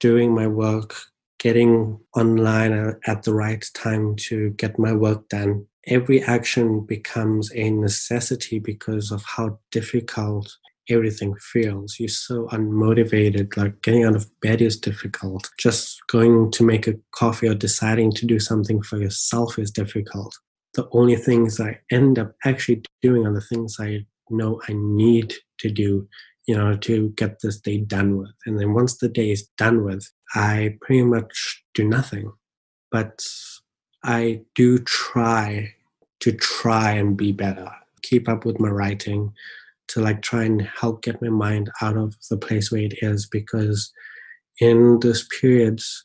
doing 0.00 0.34
my 0.34 0.46
work, 0.46 0.94
getting 1.38 2.00
online 2.16 2.96
at 3.06 3.22
the 3.22 3.34
right 3.34 3.64
time 3.74 4.16
to 4.16 4.50
get 4.50 4.78
my 4.78 4.92
work 4.92 5.28
done. 5.28 5.66
Every 5.86 6.22
action 6.22 6.80
becomes 6.86 7.52
a 7.54 7.70
necessity 7.70 8.58
because 8.58 9.10
of 9.10 9.22
how 9.24 9.58
difficult 9.70 10.56
everything 10.88 11.34
feels. 11.36 11.96
You're 11.98 12.08
so 12.08 12.46
unmotivated, 12.48 13.56
like 13.56 13.82
getting 13.82 14.04
out 14.04 14.16
of 14.16 14.28
bed 14.40 14.60
is 14.60 14.78
difficult. 14.78 15.50
Just 15.58 16.00
going 16.08 16.50
to 16.52 16.64
make 16.64 16.86
a 16.86 16.94
coffee 17.12 17.48
or 17.48 17.54
deciding 17.54 18.12
to 18.12 18.26
do 18.26 18.38
something 18.38 18.82
for 18.82 18.98
yourself 18.98 19.58
is 19.58 19.70
difficult 19.70 20.34
the 20.74 20.88
only 20.92 21.16
things 21.16 21.60
I 21.60 21.80
end 21.90 22.18
up 22.18 22.34
actually 22.44 22.82
doing 23.00 23.26
are 23.26 23.32
the 23.32 23.40
things 23.40 23.76
I 23.80 24.06
know 24.28 24.60
I 24.68 24.72
need 24.74 25.34
to 25.58 25.70
do, 25.70 26.08
you 26.46 26.56
know, 26.56 26.76
to 26.76 27.10
get 27.10 27.40
this 27.40 27.60
day 27.60 27.78
done 27.78 28.18
with. 28.18 28.32
And 28.46 28.58
then 28.58 28.74
once 28.74 28.98
the 28.98 29.08
day 29.08 29.30
is 29.30 29.48
done 29.56 29.84
with, 29.84 30.10
I 30.34 30.76
pretty 30.80 31.04
much 31.04 31.64
do 31.74 31.88
nothing. 31.88 32.32
But 32.90 33.24
I 34.02 34.42
do 34.54 34.78
try 34.78 35.74
to 36.20 36.32
try 36.32 36.92
and 36.92 37.16
be 37.16 37.32
better, 37.32 37.70
keep 38.02 38.28
up 38.28 38.44
with 38.44 38.60
my 38.60 38.68
writing, 38.68 39.32
to 39.88 40.00
like 40.00 40.22
try 40.22 40.44
and 40.44 40.62
help 40.62 41.02
get 41.02 41.20
my 41.22 41.28
mind 41.28 41.70
out 41.82 41.96
of 41.96 42.16
the 42.30 42.36
place 42.36 42.70
where 42.70 42.82
it 42.82 42.94
is 43.02 43.26
because 43.26 43.92
in 44.60 44.98
those 45.00 45.26
periods 45.40 46.02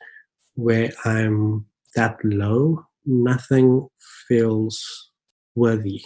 where 0.56 0.92
I'm 1.06 1.66
that 1.96 2.18
low, 2.24 2.86
nothing 3.06 3.88
feels 4.28 5.12
worthy, 5.56 6.02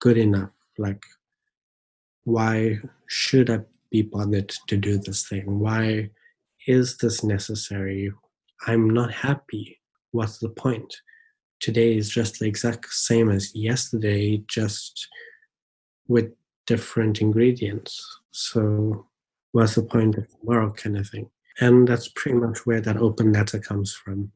good 0.00 0.18
enough. 0.18 0.50
Like, 0.78 1.02
why 2.24 2.80
should 3.06 3.50
I 3.50 3.60
be 3.90 4.02
bothered 4.02 4.52
to 4.68 4.76
do 4.76 4.98
this 4.98 5.28
thing? 5.28 5.58
Why 5.60 6.10
is 6.66 6.98
this 6.98 7.22
necessary? 7.22 8.12
I'm 8.66 8.90
not 8.90 9.12
happy. 9.12 9.78
What's 10.10 10.38
the 10.38 10.48
point? 10.48 10.92
Today 11.60 11.96
is 11.96 12.10
just 12.10 12.38
the 12.38 12.46
exact 12.46 12.86
same 12.90 13.30
as 13.30 13.54
yesterday, 13.54 14.42
just 14.48 15.08
with 16.08 16.32
different 16.66 17.20
ingredients. 17.20 18.20
So, 18.32 19.06
what's 19.52 19.76
the 19.76 19.82
point 19.82 20.16
of 20.16 20.28
tomorrow, 20.28 20.72
kind 20.72 20.98
of 20.98 21.08
thing? 21.08 21.30
And 21.60 21.88
that's 21.88 22.08
pretty 22.08 22.38
much 22.38 22.66
where 22.66 22.80
that 22.80 22.98
open 22.98 23.32
letter 23.32 23.58
comes 23.58 23.94
from. 23.94 24.30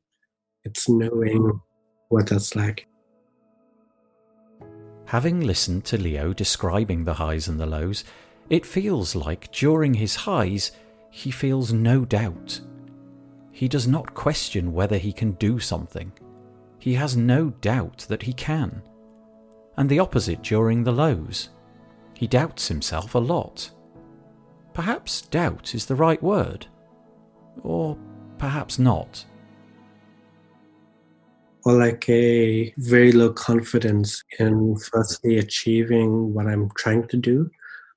It's 0.65 0.89
knowing 0.89 1.61
what 2.09 2.29
that's 2.29 2.57
like. 2.57 2.87
Having 5.07 5.41
listened 5.41 5.85
to 5.87 5.99
Leo 5.99 6.33
describing 6.33 7.05
the 7.05 7.15
highs 7.15 7.49
and 7.49 7.59
the 7.59 7.67
lows, 7.67 8.05
it 8.49 8.65
feels 8.65 9.15
like 9.15 9.53
during 9.53 9.95
his 9.95 10.15
highs, 10.15 10.73
he 11.11 11.31
feels 11.31 11.73
no 11.73 12.05
doubt. 12.05 12.61
He 13.53 13.69
does 13.69 13.87
not 13.87 14.15
question 14.15 14.73
whether 14.73 14.97
he 14.97 15.13
can 15.13 15.33
do 15.33 15.59
something. 15.59 16.13
He 16.79 16.95
has 16.95 17.17
no 17.17 17.51
doubt 17.51 18.07
that 18.09 18.23
he 18.23 18.33
can. 18.33 18.83
And 19.77 19.89
the 19.89 19.99
opposite 19.99 20.43
during 20.43 20.85
the 20.85 20.93
lows. 20.93 21.51
He 22.21 22.27
doubts 22.27 22.69
himself 22.69 23.15
a 23.15 23.19
lot. 23.19 23.71
Perhaps 24.75 25.23
doubt 25.23 25.75
is 25.75 25.87
the 25.87 25.95
right 25.95 26.23
word. 26.23 26.67
Or 27.63 27.97
perhaps 28.37 28.79
not 28.79 29.25
or 31.65 31.79
like 31.79 32.07
a 32.11 32.73
very 32.77 33.13
low 33.13 33.33
confidence 33.33 34.23
in 34.39 34.77
firstly 34.77 35.39
achieving 35.39 36.35
what 36.35 36.47
I'm 36.47 36.71
trying 36.77 37.07
to 37.09 37.17
do, 37.17 37.51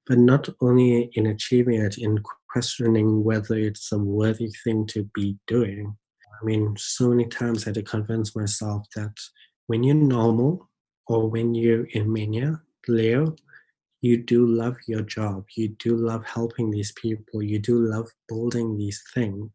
but 0.08 0.18
not 0.18 0.48
only 0.62 1.10
in 1.14 1.28
achieving 1.28 1.82
it, 1.82 1.98
in 1.98 2.22
questioning 2.50 3.24
whether 3.24 3.56
it's 3.56 3.92
a 3.92 3.98
worthy 3.98 4.52
thing 4.64 4.86
to 4.88 5.10
be 5.14 5.38
doing. 5.48 5.96
I 6.42 6.46
mean, 6.46 6.76
so 6.78 7.10
many 7.10 7.26
times 7.26 7.64
I 7.64 7.70
had 7.70 7.76
to 7.76 7.84
convince 7.84 8.36
myself 8.36 8.86
that 8.96 9.16
when 9.68 9.84
you're 9.84 9.96
normal 9.96 10.70
or 11.08 11.30
when 11.30 11.56
you're 11.56 11.86
in 11.86 12.12
mania, 12.12 12.62
Leo, 12.88 13.36
you 14.04 14.18
do 14.18 14.46
love 14.46 14.76
your 14.86 15.02
job. 15.02 15.46
You 15.56 15.70
do 15.80 15.96
love 15.96 16.26
helping 16.26 16.70
these 16.70 16.92
people. 16.92 17.42
You 17.42 17.58
do 17.58 17.88
love 17.88 18.10
building 18.28 18.78
these 18.78 19.02
things. 19.13 19.50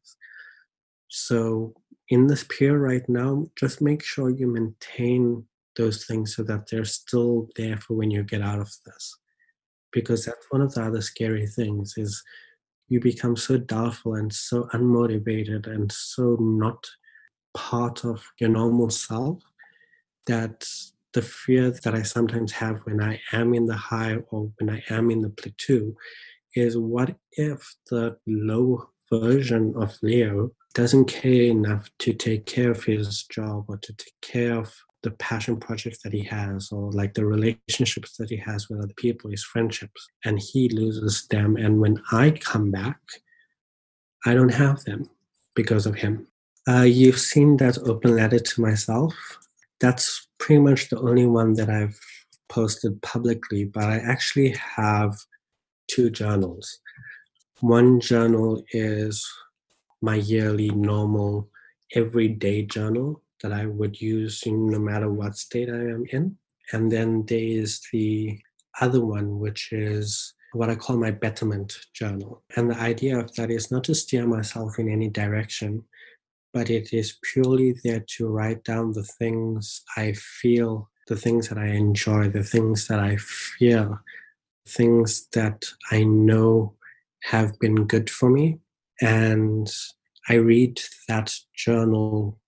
So 1.08 1.74
in 2.08 2.26
this 2.26 2.44
peer 2.44 2.78
right 2.78 3.06
now, 3.10 3.44
just 3.56 3.82
make 3.82 4.02
sure 4.02 4.30
you 4.30 4.46
maintain 4.46 5.44
those 5.76 6.06
things 6.06 6.34
so 6.34 6.42
that 6.44 6.66
they're 6.66 6.86
still 6.86 7.50
there 7.56 7.76
for 7.76 7.92
when 7.92 8.10
you 8.10 8.22
get 8.22 8.40
out 8.40 8.58
of 8.58 8.72
this. 8.86 9.18
Because 9.92 10.24
that's 10.24 10.46
one 10.48 10.62
of 10.62 10.72
the 10.72 10.82
other 10.82 11.02
scary 11.02 11.46
things 11.46 11.92
is 11.98 12.24
you 12.88 13.00
become 13.00 13.36
so 13.36 13.58
doubtful 13.58 14.14
and 14.14 14.32
so 14.32 14.66
unmotivated 14.72 15.66
and 15.66 15.92
so 15.92 16.38
not 16.40 16.86
part 17.52 18.02
of 18.02 18.24
your 18.40 18.48
normal 18.48 18.88
self 18.88 19.42
that 20.26 20.66
the 21.14 21.22
fear 21.22 21.70
that 21.70 21.94
I 21.94 22.02
sometimes 22.02 22.52
have 22.52 22.80
when 22.84 23.02
I 23.02 23.20
am 23.32 23.54
in 23.54 23.66
the 23.66 23.76
high 23.76 24.16
or 24.30 24.52
when 24.58 24.70
I 24.70 24.82
am 24.90 25.10
in 25.10 25.22
the 25.22 25.30
plateau 25.30 25.94
is 26.54 26.76
what 26.76 27.16
if 27.32 27.76
the 27.90 28.16
low 28.26 28.90
version 29.10 29.74
of 29.76 29.96
Leo 30.02 30.52
doesn't 30.74 31.06
care 31.06 31.44
enough 31.44 31.90
to 32.00 32.12
take 32.12 32.46
care 32.46 32.70
of 32.70 32.84
his 32.84 33.24
job 33.24 33.64
or 33.68 33.78
to 33.78 33.92
take 33.94 34.20
care 34.20 34.54
of 34.54 34.74
the 35.02 35.10
passion 35.12 35.58
projects 35.58 36.02
that 36.02 36.12
he 36.12 36.24
has 36.24 36.70
or 36.72 36.90
like 36.92 37.14
the 37.14 37.24
relationships 37.24 38.16
that 38.16 38.30
he 38.30 38.36
has 38.36 38.68
with 38.68 38.80
other 38.80 38.94
people, 38.96 39.30
his 39.30 39.44
friendships, 39.44 40.08
and 40.24 40.38
he 40.40 40.68
loses 40.68 41.26
them. 41.28 41.56
And 41.56 41.80
when 41.80 42.02
I 42.12 42.32
come 42.32 42.70
back, 42.70 43.00
I 44.26 44.34
don't 44.34 44.54
have 44.54 44.84
them 44.84 45.08
because 45.54 45.86
of 45.86 45.94
him. 45.94 46.26
Uh, 46.68 46.82
you've 46.82 47.18
seen 47.18 47.56
that 47.58 47.78
open 47.78 48.16
letter 48.16 48.38
to 48.38 48.60
myself. 48.60 49.14
that's 49.80 50.27
pretty 50.38 50.60
much 50.60 50.88
the 50.88 50.98
only 51.00 51.26
one 51.26 51.54
that 51.54 51.68
I've 51.68 51.98
posted 52.48 53.00
publicly, 53.02 53.64
but 53.64 53.84
I 53.84 53.96
actually 53.96 54.50
have 54.76 55.16
two 55.88 56.10
journals. 56.10 56.78
One 57.60 58.00
journal 58.00 58.62
is 58.72 59.26
my 60.00 60.16
yearly 60.16 60.70
normal 60.70 61.48
everyday 61.94 62.62
journal 62.62 63.22
that 63.42 63.52
I 63.52 63.66
would 63.66 64.00
use 64.00 64.42
no 64.46 64.78
matter 64.78 65.10
what 65.10 65.36
state 65.36 65.68
I 65.68 65.72
am 65.72 66.04
in. 66.10 66.36
And 66.72 66.90
then 66.90 67.24
there 67.26 67.38
is 67.38 67.80
the 67.92 68.38
other 68.80 69.04
one, 69.04 69.38
which 69.38 69.72
is 69.72 70.34
what 70.52 70.70
I 70.70 70.74
call 70.76 70.96
my 70.96 71.10
betterment 71.10 71.76
journal. 71.94 72.42
And 72.56 72.70
the 72.70 72.78
idea 72.78 73.18
of 73.18 73.34
that 73.34 73.50
is 73.50 73.70
not 73.70 73.84
to 73.84 73.94
steer 73.94 74.26
myself 74.26 74.78
in 74.78 74.88
any 74.88 75.08
direction, 75.08 75.84
but 76.52 76.70
it 76.70 76.92
is 76.92 77.18
purely 77.32 77.74
there 77.84 78.04
to 78.16 78.28
write 78.28 78.64
down 78.64 78.92
the 78.92 79.04
things 79.04 79.82
I 79.96 80.12
feel, 80.12 80.90
the 81.06 81.16
things 81.16 81.48
that 81.48 81.58
I 81.58 81.68
enjoy, 81.68 82.28
the 82.28 82.42
things 82.42 82.86
that 82.88 83.00
I 83.00 83.16
feel, 83.16 83.98
things 84.66 85.28
that 85.32 85.64
I 85.90 86.04
know 86.04 86.74
have 87.24 87.58
been 87.58 87.86
good 87.86 88.10
for 88.10 88.30
me. 88.30 88.60
And 89.00 89.70
I 90.28 90.34
read 90.34 90.80
that 91.08 91.34
journal 91.54 92.38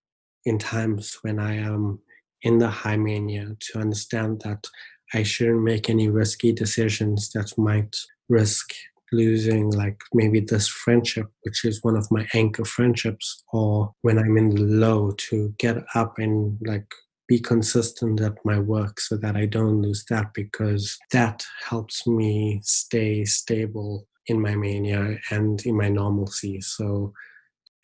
in 0.45 0.59
times 0.59 1.19
when 1.23 1.39
I 1.39 1.57
am 1.57 2.01
in 2.43 2.59
the 2.59 2.71
high 2.71 2.97
mania 2.97 3.57
to 3.59 3.79
understand 3.79 4.43
that 4.45 4.67
I 5.13 5.23
shouldn't 5.23 5.63
make 5.63 5.91
any 5.91 6.09
risky 6.09 6.53
decisions 6.53 7.31
that 7.33 7.57
might 7.59 7.97
risk 8.29 8.73
losing 9.13 9.71
like 9.71 10.01
maybe 10.15 10.41
this 10.41 10.69
friendship 10.69 11.27
which 11.43 11.65
is 11.65 11.83
one 11.83 11.97
of 11.97 12.11
my 12.11 12.27
anchor 12.35 12.65
friendships 12.65 13.45
or 13.53 13.93
when 14.03 14.19
i'm 14.19 14.37
in 14.37 14.51
the 14.51 14.63
low 14.63 15.11
to 15.13 15.55
get 15.59 15.77
up 15.95 16.19
and 16.19 16.57
like 16.67 16.91
be 17.29 17.39
consistent 17.39 18.21
at 18.21 18.35
my 18.45 18.59
work 18.59 19.01
so 19.01 19.17
that 19.17 19.37
i 19.37 19.47
don't 19.47 19.83
lose 19.83 20.05
that 20.11 20.33
because 20.35 20.99
that 21.13 21.45
helps 21.69 22.07
me 22.07 22.61
stay 22.63 23.25
stable 23.25 24.07
in 24.27 24.41
my 24.41 24.55
mania 24.55 25.19
and 25.31 25.65
in 25.67 25.77
my 25.77 25.89
normalcy. 25.89 26.61
So 26.61 27.13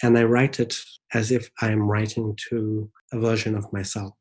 and 0.02 0.18
i 0.18 0.24
write 0.24 0.60
it 0.60 0.74
as 1.14 1.30
if 1.30 1.50
i'm 1.60 1.90
writing 1.90 2.36
to 2.48 2.90
a 3.12 3.18
version 3.18 3.54
of 3.56 3.72
myself 3.72 4.14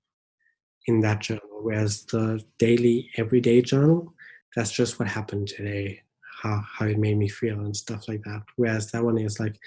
in 0.87 1.01
that 1.01 1.19
journal 1.21 1.59
whereas 1.61 2.05
the 2.05 2.41
daily 2.59 3.09
everyday 3.17 3.61
journal 3.61 4.13
that's 4.55 4.71
just 4.71 4.99
what 4.99 5.07
happened 5.07 5.47
today 5.47 6.01
how, 6.45 6.63
how 6.77 6.85
it 6.85 6.99
made 6.99 7.17
me 7.17 7.27
feel 7.27 7.59
and 7.59 7.75
stuff 7.75 8.07
like 8.07 8.21
that 8.23 8.41
whereas 8.55 8.91
that 8.91 9.03
one 9.03 9.17
is 9.17 9.39
like 9.39 9.57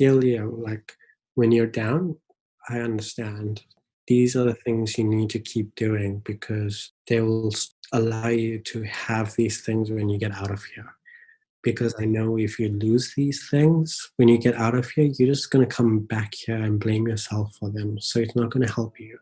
leo 0.00 0.50
like 0.50 0.96
when 1.34 1.52
you're 1.52 1.66
down 1.66 2.16
i 2.68 2.78
understand 2.78 3.62
these 4.08 4.34
are 4.34 4.44
the 4.44 4.54
things 4.54 4.98
you 4.98 5.04
need 5.04 5.30
to 5.30 5.38
keep 5.38 5.74
doing 5.74 6.20
because 6.24 6.92
they 7.06 7.20
will 7.20 7.52
allow 7.92 8.28
you 8.28 8.58
to 8.58 8.82
have 8.82 9.34
these 9.36 9.60
things 9.60 9.90
when 9.90 10.08
you 10.08 10.18
get 10.18 10.32
out 10.32 10.50
of 10.50 10.62
here 10.74 10.92
because 11.62 11.94
I 11.98 12.04
know 12.04 12.36
if 12.36 12.58
you 12.58 12.68
lose 12.70 13.14
these 13.16 13.48
things 13.48 14.10
when 14.16 14.28
you 14.28 14.36
get 14.38 14.56
out 14.56 14.74
of 14.74 14.90
here, 14.90 15.04
you're 15.16 15.28
just 15.28 15.50
going 15.50 15.66
to 15.66 15.74
come 15.74 16.00
back 16.00 16.34
here 16.34 16.56
and 16.56 16.80
blame 16.80 17.06
yourself 17.06 17.54
for 17.58 17.70
them. 17.70 18.00
So 18.00 18.18
it's 18.18 18.34
not 18.34 18.50
going 18.50 18.66
to 18.66 18.72
help 18.72 18.98
you. 18.98 19.18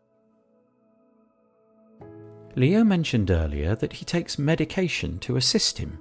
Leo 2.57 2.83
mentioned 2.83 3.31
earlier 3.31 3.77
that 3.77 3.93
he 3.93 4.05
takes 4.05 4.39
medication 4.39 5.19
to 5.21 5.37
assist 5.37 5.79
him. 5.79 5.99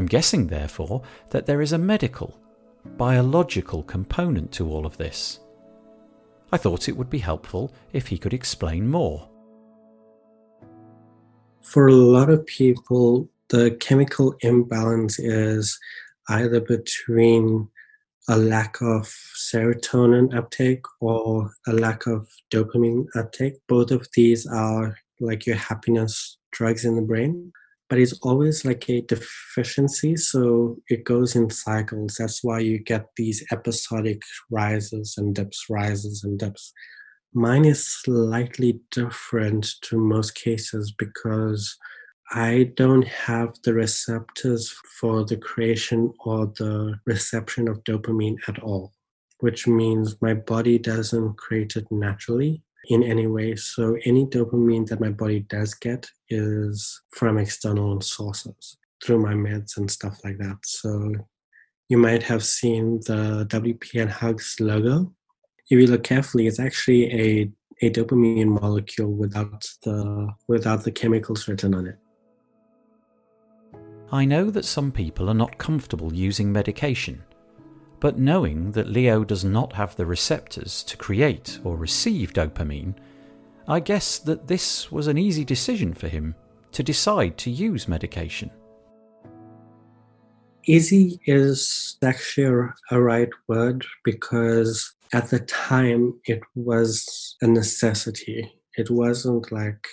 I'm 0.00 0.06
guessing, 0.06 0.46
therefore, 0.46 1.02
that 1.28 1.44
there 1.44 1.60
is 1.60 1.74
a 1.74 1.78
medical, 1.78 2.34
biological 2.96 3.82
component 3.82 4.50
to 4.52 4.66
all 4.66 4.86
of 4.86 4.96
this. 4.96 5.40
I 6.50 6.56
thought 6.56 6.88
it 6.88 6.96
would 6.96 7.10
be 7.10 7.18
helpful 7.18 7.74
if 7.92 8.06
he 8.06 8.16
could 8.16 8.32
explain 8.32 8.88
more. 8.88 9.28
For 11.60 11.88
a 11.88 11.92
lot 11.92 12.30
of 12.30 12.46
people, 12.46 13.28
the 13.50 13.72
chemical 13.72 14.34
imbalance 14.40 15.18
is 15.18 15.78
either 16.30 16.62
between 16.62 17.68
a 18.26 18.38
lack 18.38 18.80
of 18.80 19.06
serotonin 19.36 20.34
uptake 20.34 20.86
or 21.00 21.50
a 21.68 21.74
lack 21.74 22.06
of 22.06 22.26
dopamine 22.50 23.04
uptake. 23.14 23.56
Both 23.68 23.90
of 23.90 24.08
these 24.14 24.46
are 24.46 24.96
like 25.20 25.44
your 25.44 25.56
happiness 25.56 26.38
drugs 26.52 26.86
in 26.86 26.96
the 26.96 27.02
brain, 27.02 27.52
but 27.90 27.98
it's 27.98 28.18
always 28.22 28.64
like 28.64 28.88
a 28.88 29.00
deficiency. 29.02 30.16
So 30.16 30.76
it 30.88 31.04
goes 31.04 31.34
in 31.34 31.50
cycles. 31.50 32.16
That's 32.18 32.42
why 32.42 32.60
you 32.60 32.78
get 32.78 33.06
these 33.16 33.44
episodic 33.50 34.22
rises 34.48 35.16
and 35.18 35.34
dips, 35.34 35.66
rises 35.68 36.22
and 36.22 36.38
dips. 36.38 36.72
Mine 37.34 37.64
is 37.64 37.84
slightly 37.84 38.80
different 38.92 39.66
to 39.82 39.98
most 39.98 40.36
cases 40.36 40.94
because 40.96 41.76
I 42.32 42.70
don't 42.76 43.06
have 43.08 43.56
the 43.64 43.74
receptors 43.74 44.72
for 45.00 45.24
the 45.24 45.36
creation 45.36 46.12
or 46.24 46.46
the 46.46 46.94
reception 47.06 47.66
of 47.66 47.82
dopamine 47.82 48.36
at 48.46 48.62
all, 48.62 48.92
which 49.40 49.66
means 49.66 50.22
my 50.22 50.34
body 50.34 50.78
doesn't 50.78 51.36
create 51.38 51.74
it 51.74 51.86
naturally 51.90 52.62
in 52.88 53.02
any 53.02 53.26
way. 53.26 53.56
So 53.56 53.96
any 54.04 54.26
dopamine 54.26 54.86
that 54.88 55.00
my 55.00 55.10
body 55.10 55.40
does 55.40 55.74
get 55.74 56.10
is 56.28 57.00
from 57.10 57.38
external 57.38 58.00
sources 58.00 58.78
through 59.04 59.18
my 59.20 59.34
meds 59.34 59.76
and 59.76 59.90
stuff 59.90 60.18
like 60.24 60.38
that. 60.38 60.58
So 60.64 61.14
you 61.88 61.98
might 61.98 62.22
have 62.22 62.44
seen 62.44 63.00
the 63.06 63.46
WP 63.48 64.00
and 64.00 64.10
Hugs 64.10 64.56
logo. 64.60 65.12
If 65.70 65.80
you 65.80 65.86
look 65.86 66.04
carefully, 66.04 66.46
it's 66.46 66.60
actually 66.60 67.12
a, 67.12 67.50
a 67.82 67.90
dopamine 67.90 68.60
molecule 68.60 69.12
without 69.12 69.68
the 69.84 70.28
without 70.48 70.84
the 70.84 70.90
chemicals 70.90 71.48
written 71.48 71.74
on 71.74 71.86
it. 71.86 71.98
I 74.12 74.24
know 74.24 74.50
that 74.50 74.64
some 74.64 74.90
people 74.90 75.30
are 75.30 75.34
not 75.34 75.58
comfortable 75.58 76.12
using 76.12 76.52
medication, 76.52 77.22
but 78.00 78.18
knowing 78.18 78.72
that 78.72 78.88
Leo 78.88 79.24
does 79.24 79.44
not 79.44 79.74
have 79.74 79.94
the 79.94 80.06
receptors 80.06 80.82
to 80.84 80.96
create 80.96 81.60
or 81.62 81.76
receive 81.76 82.32
dopamine, 82.32 82.94
I 83.68 83.80
guess 83.80 84.18
that 84.20 84.48
this 84.48 84.90
was 84.90 85.06
an 85.06 85.18
easy 85.18 85.44
decision 85.44 85.92
for 85.94 86.08
him 86.08 86.34
to 86.72 86.82
decide 86.82 87.36
to 87.38 87.50
use 87.50 87.86
medication. 87.86 88.50
Easy 90.66 91.20
is 91.26 91.96
actually 92.02 92.68
a 92.90 93.00
right 93.00 93.28
word 93.48 93.84
because 94.04 94.92
at 95.12 95.28
the 95.30 95.40
time 95.40 96.18
it 96.24 96.40
was 96.54 97.36
a 97.42 97.46
necessity. 97.46 98.50
It 98.76 98.90
wasn't 98.90 99.50
like 99.52 99.86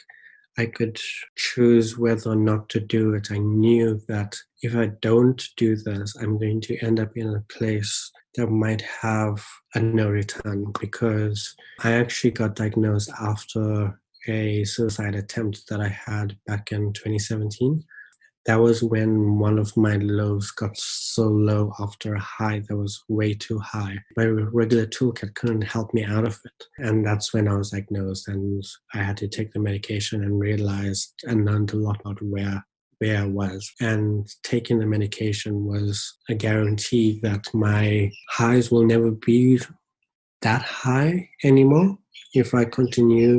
I 0.57 0.65
could 0.65 0.99
choose 1.35 1.97
whether 1.97 2.31
or 2.31 2.35
not 2.35 2.69
to 2.69 2.79
do 2.79 3.13
it. 3.13 3.31
I 3.31 3.37
knew 3.37 4.01
that 4.07 4.35
if 4.63 4.75
I 4.75 4.87
don't 5.01 5.41
do 5.55 5.75
this, 5.75 6.15
I'm 6.19 6.39
going 6.39 6.61
to 6.61 6.77
end 6.83 6.99
up 6.99 7.11
in 7.15 7.27
a 7.27 7.45
place 7.53 8.11
that 8.35 8.47
might 8.47 8.81
have 8.81 9.43
a 9.75 9.79
no 9.79 10.09
return 10.09 10.73
because 10.79 11.55
I 11.83 11.93
actually 11.93 12.31
got 12.31 12.55
diagnosed 12.55 13.11
after 13.19 13.99
a 14.27 14.63
suicide 14.63 15.15
attempt 15.15 15.67
that 15.69 15.79
I 15.79 15.89
had 15.89 16.37
back 16.47 16.71
in 16.71 16.91
2017 16.93 17.83
that 18.47 18.61
was 18.61 18.81
when 18.81 19.37
one 19.37 19.59
of 19.59 19.75
my 19.75 19.97
lows 19.97 20.51
got 20.51 20.75
so 20.77 21.23
low 21.23 21.73
after 21.79 22.15
a 22.15 22.19
high 22.19 22.63
that 22.67 22.77
was 22.77 23.03
way 23.09 23.33
too 23.33 23.59
high. 23.59 23.97
My 24.15 24.25
regular 24.25 24.85
toolkit 24.85 25.35
couldn't 25.35 25.63
help 25.63 25.93
me 25.93 26.05
out 26.05 26.25
of 26.25 26.39
it. 26.45 26.63
And 26.77 27.05
that's 27.05 27.33
when 27.33 27.49
I 27.49 27.55
was 27.55 27.71
diagnosed 27.71 28.29
and 28.29 28.63
I 28.93 28.99
had 28.99 29.17
to 29.17 29.27
take 29.27 29.51
the 29.51 29.59
medication 29.59 30.23
and 30.23 30.39
realized 30.39 31.13
and 31.25 31.45
learned 31.45 31.73
a 31.73 31.77
lot 31.77 31.99
about 31.99 32.21
where 32.21 32.65
where 32.99 33.21
I 33.21 33.27
was. 33.27 33.69
And 33.79 34.27
taking 34.41 34.79
the 34.79 34.87
medication 34.87 35.65
was 35.65 36.17
a 36.29 36.33
guarantee 36.33 37.19
that 37.21 37.53
my 37.53 38.11
highs 38.29 38.71
will 38.71 38.85
never 38.85 39.11
be 39.11 39.59
that 40.41 40.63
high 40.63 41.29
anymore 41.43 41.97
if 42.33 42.55
I 42.55 42.65
continue 42.65 43.37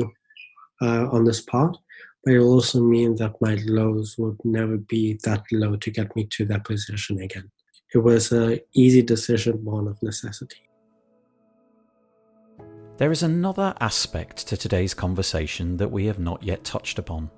uh, 0.81 1.09
on 1.09 1.25
this 1.25 1.41
path 1.41 1.75
but 2.23 2.33
it 2.33 2.39
also 2.39 2.81
mean 2.81 3.15
that 3.15 3.41
my 3.41 3.57
lows 3.65 4.15
would 4.17 4.37
never 4.43 4.77
be 4.77 5.19
that 5.23 5.43
low 5.51 5.75
to 5.77 5.91
get 5.91 6.15
me 6.15 6.25
to 6.31 6.45
that 6.45 6.65
position 6.65 7.21
again. 7.21 7.49
It 7.93 7.99
was 7.99 8.31
an 8.31 8.59
easy 8.73 9.01
decision 9.01 9.63
born 9.63 9.87
of 9.87 10.01
necessity. 10.03 10.69
There 12.97 13.11
is 13.11 13.23
another 13.23 13.73
aspect 13.79 14.45
to 14.47 14.57
today's 14.57 14.93
conversation 14.93 15.77
that 15.77 15.89
we 15.89 16.05
have 16.05 16.19
not 16.19 16.43
yet 16.43 16.63
touched 16.65 16.99
upon, 16.99 17.31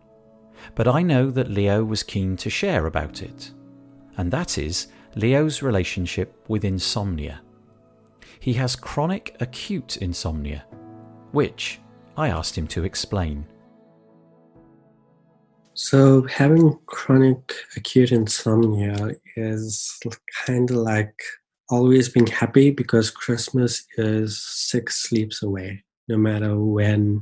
but 0.73 0.87
I 0.87 1.03
know 1.03 1.29
that 1.29 1.51
Leo 1.51 1.83
was 1.83 2.01
keen 2.03 2.35
to 2.37 2.49
share 2.49 2.87
about 2.87 3.21
it, 3.21 3.51
and 4.17 4.31
that 4.31 4.57
is 4.57 4.87
Leo's 5.15 5.61
relationship 5.61 6.33
with 6.47 6.65
insomnia. 6.65 7.41
He 8.39 8.53
has 8.53 8.75
chronic 8.75 9.35
acute 9.39 9.97
insomnia, 9.97 10.65
which 11.31 11.79
I 12.17 12.29
asked 12.29 12.57
him 12.57 12.67
to 12.69 12.83
explain. 12.83 13.45
So, 15.73 16.23
having 16.23 16.77
chronic 16.85 17.53
acute 17.77 18.11
insomnia 18.11 19.11
is 19.37 19.97
kind 20.45 20.69
of 20.69 20.77
like 20.77 21.15
always 21.69 22.09
being 22.09 22.27
happy 22.27 22.71
because 22.71 23.09
Christmas 23.09 23.85
is 23.97 24.43
six 24.43 24.97
sleeps 25.07 25.41
away. 25.41 25.83
No 26.09 26.17
matter 26.17 26.59
when 26.59 27.21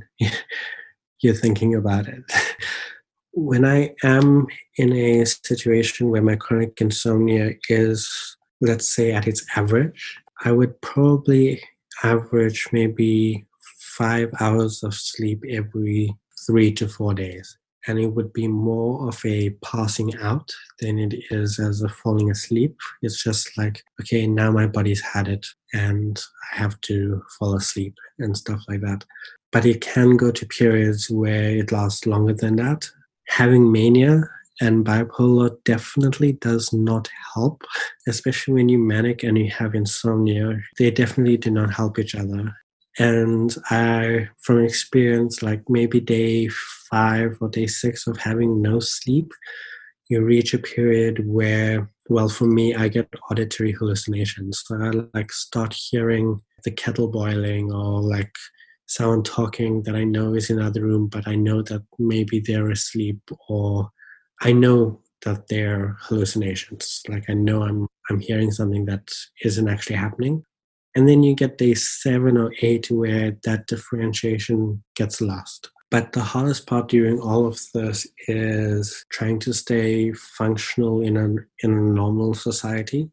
you're 1.20 1.34
thinking 1.34 1.76
about 1.76 2.08
it. 2.08 2.24
when 3.32 3.64
I 3.64 3.94
am 4.02 4.46
in 4.76 4.92
a 4.92 5.24
situation 5.24 6.10
where 6.10 6.22
my 6.22 6.34
chronic 6.34 6.80
insomnia 6.80 7.52
is, 7.68 8.36
let's 8.60 8.92
say, 8.92 9.12
at 9.12 9.28
its 9.28 9.44
average, 9.54 10.18
I 10.44 10.50
would 10.50 10.80
probably 10.80 11.62
average 12.02 12.68
maybe 12.72 13.46
five 13.78 14.30
hours 14.40 14.82
of 14.82 14.94
sleep 14.94 15.44
every 15.48 16.12
three 16.46 16.72
to 16.72 16.88
four 16.88 17.14
days. 17.14 17.56
And 17.86 17.98
it 17.98 18.08
would 18.08 18.32
be 18.32 18.46
more 18.46 19.08
of 19.08 19.24
a 19.24 19.50
passing 19.64 20.14
out 20.18 20.50
than 20.80 20.98
it 20.98 21.14
is 21.30 21.58
as 21.58 21.82
a 21.82 21.88
falling 21.88 22.30
asleep. 22.30 22.76
It's 23.02 23.22
just 23.22 23.56
like, 23.56 23.82
okay, 24.00 24.26
now 24.26 24.50
my 24.50 24.66
body's 24.66 25.00
had 25.00 25.28
it 25.28 25.46
and 25.72 26.22
I 26.52 26.56
have 26.56 26.80
to 26.82 27.22
fall 27.38 27.56
asleep 27.56 27.94
and 28.18 28.36
stuff 28.36 28.62
like 28.68 28.80
that. 28.82 29.04
But 29.52 29.66
it 29.66 29.80
can 29.80 30.16
go 30.16 30.30
to 30.30 30.46
periods 30.46 31.10
where 31.10 31.56
it 31.56 31.72
lasts 31.72 32.06
longer 32.06 32.34
than 32.34 32.56
that. 32.56 32.88
Having 33.28 33.72
mania 33.72 34.28
and 34.60 34.84
bipolar 34.84 35.56
definitely 35.64 36.32
does 36.32 36.72
not 36.72 37.08
help, 37.34 37.64
especially 38.08 38.54
when 38.54 38.68
you 38.68 38.78
manic 38.78 39.22
and 39.22 39.38
you 39.38 39.50
have 39.50 39.74
insomnia. 39.74 40.60
They 40.78 40.90
definitely 40.90 41.38
do 41.38 41.50
not 41.50 41.72
help 41.72 41.98
each 41.98 42.14
other. 42.14 42.54
And 43.00 43.56
I, 43.70 44.28
from 44.42 44.62
experience, 44.62 45.42
like 45.42 45.62
maybe 45.70 46.00
day 46.00 46.48
five 46.90 47.38
or 47.40 47.48
day 47.48 47.66
six 47.66 48.06
of 48.06 48.18
having 48.18 48.60
no 48.60 48.78
sleep, 48.78 49.32
you 50.10 50.22
reach 50.22 50.52
a 50.52 50.58
period 50.58 51.26
where, 51.26 51.90
well, 52.10 52.28
for 52.28 52.44
me, 52.44 52.74
I 52.74 52.88
get 52.88 53.08
auditory 53.30 53.72
hallucinations. 53.72 54.62
So 54.66 54.74
I 54.76 54.90
like 55.18 55.32
start 55.32 55.74
hearing 55.74 56.42
the 56.62 56.72
kettle 56.72 57.08
boiling 57.08 57.72
or 57.72 58.02
like 58.02 58.34
someone 58.86 59.22
talking 59.22 59.82
that 59.84 59.96
I 59.96 60.04
know 60.04 60.34
is 60.34 60.50
in 60.50 60.58
another 60.58 60.82
room, 60.82 61.06
but 61.06 61.26
I 61.26 61.36
know 61.36 61.62
that 61.62 61.82
maybe 61.98 62.38
they're 62.38 62.70
asleep 62.70 63.22
or 63.48 63.88
I 64.42 64.52
know 64.52 65.00
that 65.24 65.48
they're 65.48 65.96
hallucinations. 66.00 67.00
Like 67.08 67.30
I 67.30 67.34
know 67.34 67.62
I'm 67.62 67.86
I'm 68.10 68.20
hearing 68.20 68.50
something 68.50 68.84
that 68.86 69.08
isn't 69.42 69.68
actually 69.68 69.96
happening. 69.96 70.44
And 70.96 71.08
then 71.08 71.22
you 71.22 71.34
get 71.34 71.58
day 71.58 71.74
seven 71.74 72.36
or 72.36 72.52
eight 72.62 72.90
where 72.90 73.36
that 73.44 73.66
differentiation 73.66 74.82
gets 74.96 75.20
lost. 75.20 75.70
But 75.90 76.12
the 76.12 76.20
hardest 76.20 76.66
part 76.66 76.88
during 76.88 77.20
all 77.20 77.46
of 77.46 77.58
this 77.74 78.06
is 78.28 79.04
trying 79.10 79.40
to 79.40 79.52
stay 79.52 80.12
functional 80.12 81.00
in 81.02 81.16
a, 81.16 81.26
in 81.66 81.72
a 81.76 81.80
normal 81.80 82.34
society. 82.34 83.10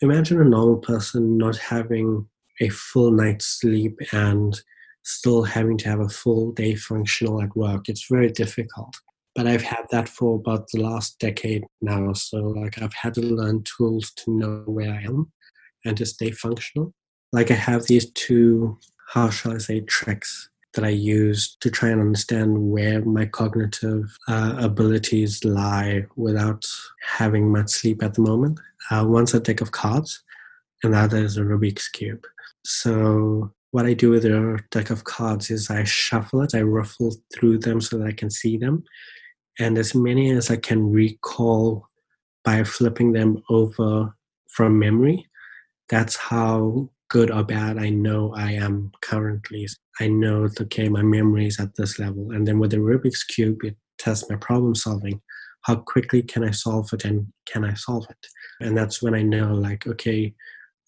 Imagine 0.00 0.40
a 0.40 0.44
normal 0.44 0.78
person 0.78 1.36
not 1.36 1.56
having 1.56 2.26
a 2.60 2.68
full 2.68 3.12
night's 3.12 3.46
sleep 3.46 3.98
and 4.12 4.60
still 5.04 5.44
having 5.44 5.78
to 5.78 5.88
have 5.88 6.00
a 6.00 6.08
full 6.08 6.52
day 6.52 6.74
functional 6.74 7.42
at 7.42 7.54
work. 7.56 7.88
It's 7.88 8.06
very 8.10 8.30
difficult. 8.30 8.94
But 9.34 9.46
I've 9.46 9.62
had 9.62 9.86
that 9.90 10.08
for 10.08 10.36
about 10.36 10.66
the 10.72 10.82
last 10.82 11.18
decade 11.20 11.62
now. 11.80 12.12
So, 12.14 12.38
like, 12.38 12.82
I've 12.82 12.94
had 12.94 13.14
to 13.14 13.20
learn 13.20 13.62
tools 13.62 14.10
to 14.16 14.32
know 14.32 14.62
where 14.66 14.92
I 14.92 15.02
am 15.02 15.30
and 15.84 15.96
to 15.96 16.04
stay 16.04 16.32
functional 16.32 16.92
like 17.32 17.50
I 17.50 17.54
have 17.54 17.86
these 17.86 18.10
two, 18.10 18.78
how 19.08 19.30
shall 19.30 19.52
I 19.52 19.58
say, 19.58 19.80
tricks 19.80 20.48
that 20.74 20.84
I 20.84 20.90
use 20.90 21.56
to 21.60 21.70
try 21.70 21.88
and 21.88 22.00
understand 22.00 22.70
where 22.70 23.04
my 23.04 23.26
cognitive 23.26 24.16
uh, 24.28 24.56
abilities 24.58 25.44
lie 25.44 26.06
without 26.16 26.64
having 27.04 27.50
much 27.50 27.70
sleep 27.70 28.02
at 28.02 28.14
the 28.14 28.22
moment. 28.22 28.60
Uh, 28.90 29.04
one's 29.06 29.34
a 29.34 29.40
deck 29.40 29.60
of 29.60 29.72
cards, 29.72 30.22
and 30.82 30.94
the 30.94 30.98
other 30.98 31.18
is 31.18 31.36
a 31.36 31.42
Rubik's 31.42 31.88
Cube. 31.88 32.24
So, 32.64 33.52
what 33.72 33.86
I 33.86 33.94
do 33.94 34.10
with 34.10 34.24
a 34.24 34.60
deck 34.70 34.90
of 34.90 35.04
cards 35.04 35.50
is 35.50 35.70
I 35.70 35.84
shuffle 35.84 36.42
it, 36.42 36.54
I 36.54 36.62
ruffle 36.62 37.14
through 37.32 37.58
them 37.58 37.80
so 37.80 37.98
that 37.98 38.06
I 38.06 38.12
can 38.12 38.30
see 38.30 38.56
them, 38.56 38.84
and 39.58 39.76
as 39.76 39.94
many 39.94 40.30
as 40.30 40.50
I 40.50 40.56
can 40.56 40.90
recall 40.90 41.88
by 42.44 42.64
flipping 42.64 43.12
them 43.12 43.42
over 43.50 44.14
from 44.48 44.78
memory. 44.78 45.26
That's 45.88 46.16
how 46.16 46.88
good 47.10 47.30
or 47.30 47.44
bad 47.44 47.76
I 47.76 47.90
know 47.90 48.32
I 48.34 48.52
am 48.52 48.92
currently. 49.02 49.68
I 50.00 50.06
know, 50.08 50.48
okay, 50.60 50.88
my 50.88 51.02
memory 51.02 51.46
is 51.46 51.60
at 51.60 51.74
this 51.76 51.98
level. 51.98 52.30
And 52.30 52.46
then 52.48 52.58
with 52.58 52.70
the 52.70 52.78
Rubik's 52.78 53.24
Cube, 53.24 53.58
it 53.64 53.76
tests 53.98 54.30
my 54.30 54.36
problem 54.36 54.74
solving. 54.74 55.20
How 55.62 55.76
quickly 55.76 56.22
can 56.22 56.42
I 56.42 56.52
solve 56.52 56.88
it 56.94 57.04
and 57.04 57.26
can 57.46 57.64
I 57.64 57.74
solve 57.74 58.06
it? 58.08 58.26
And 58.60 58.78
that's 58.78 59.02
when 59.02 59.14
I 59.14 59.22
know, 59.22 59.52
like, 59.52 59.86
okay, 59.86 60.32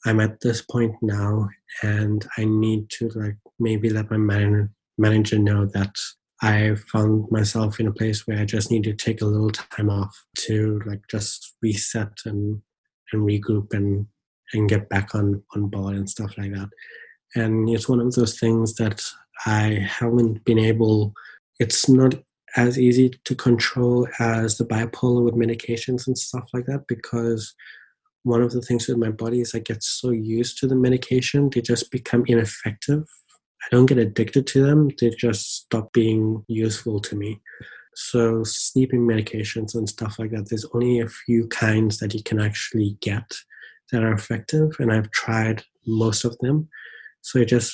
I'm 0.06 0.20
at 0.20 0.40
this 0.40 0.62
point 0.62 0.94
now 1.02 1.48
and 1.82 2.26
I 2.38 2.44
need 2.44 2.88
to, 2.90 3.10
like, 3.10 3.36
maybe 3.58 3.90
let 3.90 4.10
my 4.10 4.16
man- 4.16 4.70
manager 4.96 5.38
know 5.38 5.66
that 5.74 5.94
I 6.40 6.76
found 6.92 7.30
myself 7.30 7.78
in 7.78 7.86
a 7.86 7.92
place 7.92 8.26
where 8.26 8.38
I 8.38 8.44
just 8.44 8.70
need 8.70 8.84
to 8.84 8.94
take 8.94 9.20
a 9.20 9.26
little 9.26 9.50
time 9.50 9.90
off 9.90 10.16
to, 10.38 10.80
like, 10.86 11.02
just 11.10 11.54
reset 11.62 12.12
and 12.24 12.62
and 13.12 13.28
regroup 13.28 13.74
and 13.74 14.06
and 14.52 14.68
get 14.68 14.88
back 14.88 15.14
on 15.14 15.42
on 15.54 15.68
board 15.68 15.96
and 15.96 16.08
stuff 16.08 16.36
like 16.38 16.52
that. 16.52 16.68
And 17.34 17.68
it's 17.68 17.88
one 17.88 18.00
of 18.00 18.12
those 18.12 18.38
things 18.38 18.74
that 18.74 19.02
i 19.46 19.86
haven't 19.88 20.44
been 20.44 20.58
able 20.58 21.12
it's 21.58 21.88
not 21.88 22.14
as 22.56 22.78
easy 22.78 23.10
to 23.24 23.34
control 23.34 24.06
as 24.18 24.58
the 24.58 24.64
bipolar 24.64 25.24
with 25.24 25.34
medications 25.34 26.06
and 26.06 26.18
stuff 26.18 26.44
like 26.52 26.66
that 26.66 26.84
because 26.86 27.54
one 28.24 28.42
of 28.42 28.52
the 28.52 28.60
things 28.60 28.86
with 28.86 28.98
my 28.98 29.10
body 29.10 29.40
is 29.40 29.54
i 29.54 29.58
get 29.58 29.82
so 29.82 30.10
used 30.10 30.58
to 30.58 30.66
the 30.66 30.74
medication 30.74 31.50
they 31.50 31.60
just 31.60 31.90
become 31.90 32.24
ineffective. 32.26 33.04
I 33.64 33.68
don't 33.70 33.86
get 33.86 33.98
addicted 33.98 34.46
to 34.48 34.62
them 34.62 34.90
they 35.00 35.10
just 35.10 35.64
stop 35.64 35.92
being 35.92 36.44
useful 36.48 37.00
to 37.00 37.16
me. 37.16 37.40
So 37.94 38.42
sleeping 38.42 39.00
medications 39.00 39.74
and 39.74 39.88
stuff 39.88 40.18
like 40.18 40.30
that 40.32 40.48
there's 40.48 40.66
only 40.74 41.00
a 41.00 41.08
few 41.08 41.46
kinds 41.48 41.98
that 41.98 42.14
you 42.14 42.22
can 42.22 42.40
actually 42.40 42.96
get 43.00 43.30
that 43.92 44.02
are 44.02 44.12
effective, 44.12 44.72
and 44.78 44.92
I've 44.92 45.10
tried 45.10 45.62
most 45.86 46.24
of 46.24 46.36
them. 46.38 46.68
So 47.20 47.38
it 47.38 47.48
just 47.48 47.72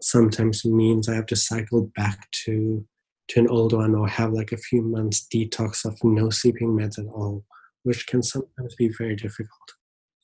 sometimes 0.00 0.64
means 0.64 1.08
I 1.08 1.14
have 1.14 1.26
to 1.26 1.36
cycle 1.36 1.90
back 1.96 2.30
to 2.44 2.84
to 3.28 3.40
an 3.40 3.48
old 3.48 3.74
one 3.74 3.94
or 3.94 4.08
have 4.08 4.32
like 4.32 4.52
a 4.52 4.56
few 4.56 4.80
months 4.80 5.26
detox 5.32 5.84
of 5.84 6.02
no 6.02 6.30
sleeping 6.30 6.70
meds 6.70 6.98
at 6.98 7.04
all, 7.12 7.44
which 7.82 8.06
can 8.06 8.22
sometimes 8.22 8.74
be 8.76 8.88
very 8.96 9.16
difficult. 9.16 9.68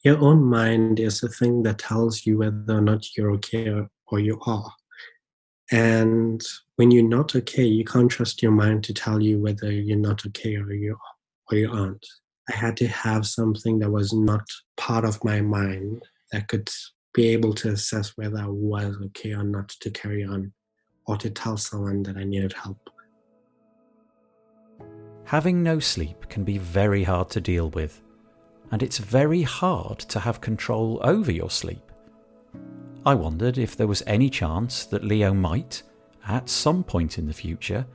Your 0.04 0.18
own 0.18 0.42
mind 0.42 1.00
is 1.00 1.20
the 1.20 1.28
thing 1.28 1.62
that 1.64 1.78
tells 1.78 2.24
you 2.24 2.38
whether 2.38 2.78
or 2.78 2.80
not 2.80 3.04
you're 3.16 3.30
okay 3.32 3.68
or, 3.68 3.90
or 4.06 4.20
you 4.20 4.40
are. 4.46 4.72
And 5.70 6.42
when 6.76 6.90
you're 6.90 7.08
not 7.08 7.34
okay, 7.36 7.64
you 7.64 7.84
can't 7.84 8.10
trust 8.10 8.42
your 8.42 8.52
mind 8.52 8.84
to 8.84 8.94
tell 8.94 9.22
you 9.22 9.38
whether 9.38 9.70
you're 9.70 9.96
not 9.96 10.24
okay 10.26 10.56
or 10.56 10.72
you 10.72 10.92
are 10.92 11.50
or 11.50 11.58
you 11.58 11.70
aren't. 11.70 12.06
I 12.50 12.56
had 12.56 12.76
to 12.78 12.88
have 12.88 13.26
something 13.26 13.78
that 13.78 13.90
was 13.90 14.12
not 14.12 14.46
part 14.76 15.04
of 15.04 15.24
my 15.24 15.40
mind 15.40 16.02
that 16.32 16.48
could 16.48 16.68
be 17.14 17.28
able 17.28 17.54
to 17.54 17.70
assess 17.70 18.16
whether 18.16 18.38
I 18.38 18.48
was 18.48 18.96
okay 19.06 19.32
or 19.32 19.44
not 19.44 19.68
to 19.80 19.90
carry 19.90 20.24
on 20.24 20.52
or 21.06 21.16
to 21.18 21.30
tell 21.30 21.56
someone 21.56 22.02
that 22.02 22.16
I 22.16 22.24
needed 22.24 22.52
help. 22.52 22.90
Having 25.24 25.62
no 25.62 25.78
sleep 25.78 26.28
can 26.28 26.44
be 26.44 26.58
very 26.58 27.04
hard 27.04 27.30
to 27.30 27.40
deal 27.40 27.70
with, 27.70 28.02
and 28.70 28.82
it's 28.82 28.98
very 28.98 29.42
hard 29.42 30.00
to 30.00 30.20
have 30.20 30.40
control 30.40 31.00
over 31.02 31.32
your 31.32 31.50
sleep. 31.50 31.92
I 33.06 33.14
wondered 33.14 33.56
if 33.56 33.76
there 33.76 33.86
was 33.86 34.02
any 34.06 34.28
chance 34.28 34.84
that 34.86 35.04
Leo 35.04 35.32
might, 35.32 35.82
at 36.26 36.50
some 36.50 36.84
point 36.84 37.18
in 37.18 37.26
the 37.26 37.32
future, 37.32 37.86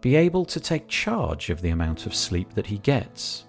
be 0.00 0.16
able 0.16 0.44
to 0.46 0.58
take 0.58 0.88
charge 0.88 1.50
of 1.50 1.62
the 1.62 1.70
amount 1.70 2.06
of 2.06 2.14
sleep 2.14 2.54
that 2.54 2.66
he 2.66 2.78
gets 2.78 3.44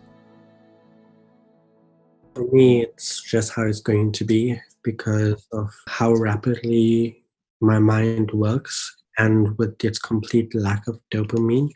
for 2.34 2.46
me, 2.52 2.84
it's 2.84 3.22
just 3.22 3.54
how 3.54 3.64
it's 3.64 3.82
going 3.82 4.12
to 4.14 4.24
be 4.24 4.60
because 4.84 5.46
of 5.54 5.70
how 5.88 6.14
rapidly 6.14 7.24
my 7.62 7.80
mind 7.80 8.32
works 8.32 8.96
and 9.18 9.58
with 9.58 9.84
its 9.84 10.00
complete 10.00 10.54
lack 10.56 10.88
of 10.88 11.00
dopamine 11.14 11.70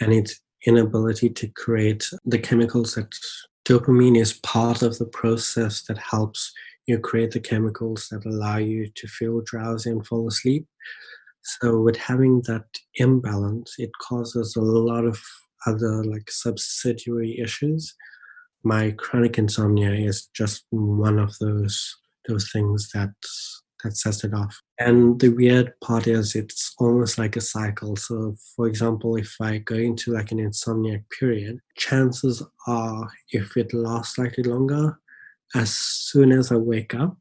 and 0.00 0.12
its 0.12 0.40
inability 0.66 1.28
to 1.28 1.48
create 1.48 2.08
the 2.24 2.38
chemicals 2.38 2.94
that 2.94 3.12
dopamine 3.64 4.18
is 4.20 4.34
part 4.34 4.82
of 4.82 4.98
the 4.98 5.06
process 5.06 5.82
that 5.82 5.98
helps 5.98 6.52
you 6.86 6.98
create 6.98 7.30
the 7.30 7.40
chemicals 7.40 8.08
that 8.10 8.26
allow 8.26 8.56
you 8.56 8.90
to 8.96 9.06
feel 9.06 9.40
drowsy 9.44 9.90
and 9.90 10.06
fall 10.06 10.26
asleep. 10.26 10.66
So 11.42 11.80
with 11.80 11.96
having 11.96 12.42
that 12.42 12.66
imbalance, 12.96 13.74
it 13.78 13.90
causes 14.00 14.56
a 14.56 14.60
lot 14.60 15.04
of 15.04 15.20
other 15.66 16.04
like 16.04 16.28
subsidiary 16.28 17.38
issues 17.38 17.94
my 18.64 18.92
chronic 18.92 19.38
insomnia 19.38 19.92
is 19.92 20.26
just 20.34 20.64
one 20.70 21.18
of 21.18 21.36
those 21.38 21.96
those 22.28 22.50
things 22.52 22.90
that 22.94 23.12
that 23.82 23.96
sets 23.96 24.22
it 24.22 24.32
off. 24.32 24.60
And 24.78 25.18
the 25.18 25.30
weird 25.30 25.72
part 25.80 26.06
is 26.06 26.36
it's 26.36 26.72
almost 26.78 27.18
like 27.18 27.34
a 27.34 27.40
cycle. 27.40 27.96
So 27.96 28.36
for 28.54 28.68
example, 28.68 29.16
if 29.16 29.34
I 29.40 29.58
go 29.58 29.74
into 29.74 30.12
like 30.12 30.30
an 30.30 30.38
insomniac 30.38 31.02
period, 31.18 31.58
chances 31.76 32.42
are 32.68 33.10
if 33.30 33.56
it 33.56 33.74
lasts 33.74 34.14
slightly 34.14 34.44
longer, 34.44 34.98
as 35.56 35.72
soon 35.74 36.30
as 36.30 36.52
I 36.52 36.56
wake 36.56 36.94
up 36.94 37.16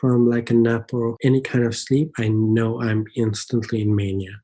from 0.00 0.28
like 0.28 0.50
a 0.50 0.54
nap 0.54 0.92
or 0.92 1.16
any 1.22 1.40
kind 1.40 1.64
of 1.64 1.76
sleep, 1.76 2.10
I 2.18 2.28
know 2.28 2.82
I'm 2.82 3.04
instantly 3.14 3.82
in 3.82 3.94
mania 3.94 4.42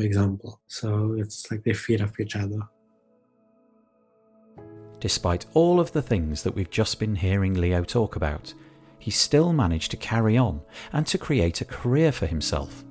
for 0.00 0.06
example. 0.06 0.62
So 0.66 1.14
it's 1.18 1.50
like 1.50 1.62
they 1.62 1.74
feed 1.74 2.00
off 2.00 2.18
each 2.18 2.34
other. 2.34 2.60
Despite 5.00 5.46
all 5.54 5.80
of 5.80 5.92
the 5.92 6.02
things 6.02 6.42
that 6.42 6.54
we've 6.54 6.70
just 6.70 7.00
been 7.00 7.16
hearing 7.16 7.54
Leo 7.54 7.82
talk 7.82 8.16
about, 8.16 8.52
he 8.98 9.10
still 9.10 9.52
managed 9.52 9.90
to 9.92 9.96
carry 9.96 10.36
on 10.36 10.60
and 10.92 11.06
to 11.06 11.18
create 11.18 11.60
a 11.60 11.64
career 11.64 12.12
for 12.12 12.26
himself. 12.26 12.84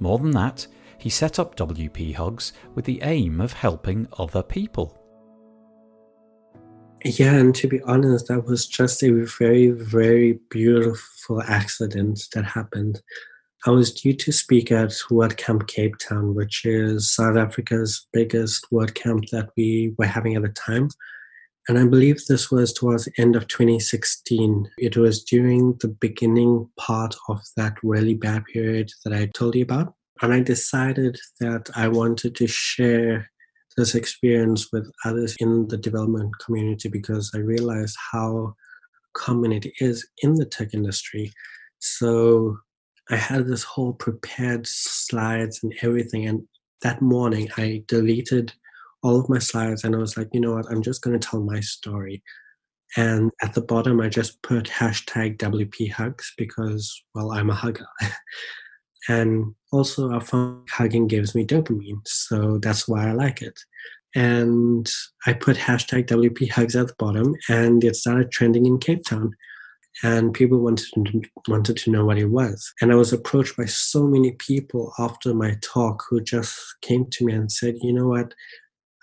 More 0.00 0.18
than 0.18 0.32
that, 0.32 0.66
he 0.98 1.08
set 1.08 1.38
up 1.38 1.56
WP 1.56 2.14
Hugs 2.16 2.52
with 2.74 2.84
the 2.84 3.00
aim 3.02 3.40
of 3.40 3.52
helping 3.52 4.08
other 4.18 4.42
people. 4.42 5.00
Yeah, 7.04 7.34
and 7.34 7.54
to 7.54 7.68
be 7.68 7.80
honest, 7.82 8.26
that 8.26 8.44
was 8.44 8.66
just 8.66 9.04
a 9.04 9.10
very, 9.38 9.70
very 9.70 10.40
beautiful 10.50 11.40
accident 11.42 12.26
that 12.34 12.44
happened. 12.44 13.00
I 13.66 13.70
was 13.70 13.92
due 13.92 14.14
to 14.14 14.32
speak 14.32 14.72
at 14.72 14.90
WordCamp 15.10 15.68
Cape 15.68 15.98
Town, 15.98 16.34
which 16.34 16.64
is 16.64 17.08
South 17.08 17.36
Africa's 17.36 18.08
biggest 18.12 18.66
WordCamp 18.72 19.28
that 19.30 19.50
we 19.56 19.94
were 19.98 20.06
having 20.06 20.34
at 20.34 20.42
the 20.42 20.48
time. 20.48 20.88
And 21.68 21.78
I 21.78 21.84
believe 21.84 22.24
this 22.24 22.50
was 22.50 22.72
towards 22.72 23.06
the 23.06 23.12
end 23.18 23.34
of 23.34 23.48
2016. 23.48 24.70
It 24.78 24.96
was 24.96 25.24
during 25.24 25.76
the 25.80 25.88
beginning 25.88 26.68
part 26.78 27.16
of 27.28 27.40
that 27.56 27.74
really 27.82 28.14
bad 28.14 28.44
period 28.44 28.90
that 29.04 29.12
I 29.12 29.26
told 29.34 29.56
you 29.56 29.62
about. 29.62 29.94
And 30.22 30.32
I 30.32 30.40
decided 30.40 31.18
that 31.40 31.68
I 31.74 31.88
wanted 31.88 32.36
to 32.36 32.46
share 32.46 33.30
this 33.76 33.94
experience 33.94 34.68
with 34.72 34.90
others 35.04 35.36
in 35.38 35.68
the 35.68 35.76
development 35.76 36.32
community 36.44 36.88
because 36.88 37.30
I 37.34 37.38
realized 37.38 37.96
how 38.12 38.54
common 39.14 39.52
it 39.52 39.66
is 39.80 40.06
in 40.22 40.34
the 40.34 40.46
tech 40.46 40.72
industry. 40.72 41.32
So 41.80 42.56
I 43.10 43.16
had 43.16 43.46
this 43.46 43.64
whole 43.64 43.92
prepared 43.92 44.66
slides 44.66 45.60
and 45.62 45.74
everything. 45.82 46.26
And 46.26 46.46
that 46.82 47.02
morning, 47.02 47.48
I 47.56 47.82
deleted 47.86 48.52
all 49.06 49.20
of 49.20 49.28
my 49.28 49.38
slides 49.38 49.84
and 49.84 49.94
I 49.94 49.98
was 49.98 50.16
like, 50.16 50.28
you 50.32 50.40
know 50.40 50.54
what, 50.54 50.66
I'm 50.68 50.82
just 50.82 51.02
going 51.02 51.18
to 51.18 51.28
tell 51.28 51.40
my 51.40 51.60
story. 51.60 52.22
And 52.96 53.30
at 53.42 53.54
the 53.54 53.60
bottom, 53.60 54.00
I 54.00 54.08
just 54.08 54.42
put 54.42 54.64
hashtag 54.64 55.38
WP 55.38 55.92
hugs 55.92 56.32
because, 56.36 57.02
well, 57.14 57.32
I'm 57.32 57.50
a 57.50 57.54
hugger. 57.54 57.86
And 59.08 59.54
also, 59.72 60.12
I 60.12 60.18
found 60.18 60.68
hugging 60.68 61.06
gives 61.06 61.32
me 61.32 61.46
dopamine. 61.46 62.00
So 62.06 62.58
that's 62.58 62.88
why 62.88 63.08
I 63.08 63.12
like 63.12 63.40
it. 63.40 63.56
And 64.16 64.90
I 65.26 65.32
put 65.32 65.56
hashtag 65.56 66.06
WP 66.06 66.50
hugs 66.50 66.74
at 66.74 66.88
the 66.88 66.94
bottom 66.98 67.34
and 67.48 67.84
it 67.84 67.94
started 67.96 68.32
trending 68.32 68.66
in 68.66 68.78
Cape 68.78 69.04
Town. 69.04 69.32
And 70.02 70.34
people 70.34 70.58
wanted 70.58 70.86
to, 70.94 71.22
wanted 71.48 71.76
to 71.76 71.90
know 71.90 72.04
what 72.04 72.18
it 72.18 72.26
was. 72.26 72.72
And 72.80 72.92
I 72.92 72.96
was 72.96 73.12
approached 73.12 73.56
by 73.56 73.66
so 73.66 74.06
many 74.06 74.32
people 74.32 74.92
after 74.98 75.32
my 75.32 75.56
talk 75.62 76.02
who 76.08 76.20
just 76.20 76.58
came 76.82 77.06
to 77.12 77.24
me 77.24 77.32
and 77.32 77.50
said, 77.50 77.76
you 77.80 77.92
know 77.92 78.08
what? 78.08 78.34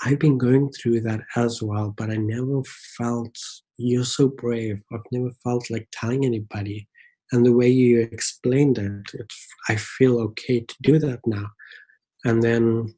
I've 0.03 0.19
been 0.19 0.37
going 0.37 0.71
through 0.71 1.01
that 1.01 1.21
as 1.35 1.61
well, 1.61 1.93
but 1.97 2.09
I 2.09 2.15
never 2.15 2.61
felt 2.97 3.37
you're 3.77 4.03
so 4.03 4.27
brave. 4.27 4.81
I've 4.91 4.99
never 5.11 5.31
felt 5.43 5.69
like 5.69 5.87
telling 5.91 6.25
anybody 6.25 6.87
and 7.33 7.43
the 7.43 7.51
way 7.51 7.67
you 7.67 8.01
explained 8.01 8.77
it, 8.77 9.19
it, 9.19 9.33
I 9.67 9.75
feel 9.75 10.19
okay 10.19 10.59
to 10.59 10.75
do 10.83 10.99
that 10.99 11.19
now. 11.25 11.47
And 12.23 12.43
then 12.43 12.93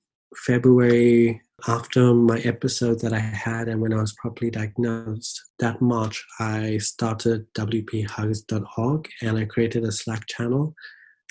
February, 0.45 1.41
after 1.69 2.13
my 2.13 2.39
episode 2.39 2.99
that 2.99 3.13
I 3.13 3.19
had 3.19 3.69
and 3.69 3.79
when 3.79 3.93
I 3.93 4.01
was 4.01 4.13
properly 4.21 4.51
diagnosed, 4.51 5.41
that 5.59 5.81
March, 5.81 6.21
I 6.39 6.79
started 6.79 7.45
WPHugs.org 7.53 9.07
and 9.21 9.37
I 9.37 9.45
created 9.45 9.85
a 9.85 9.91
Slack 9.93 10.27
channel 10.27 10.75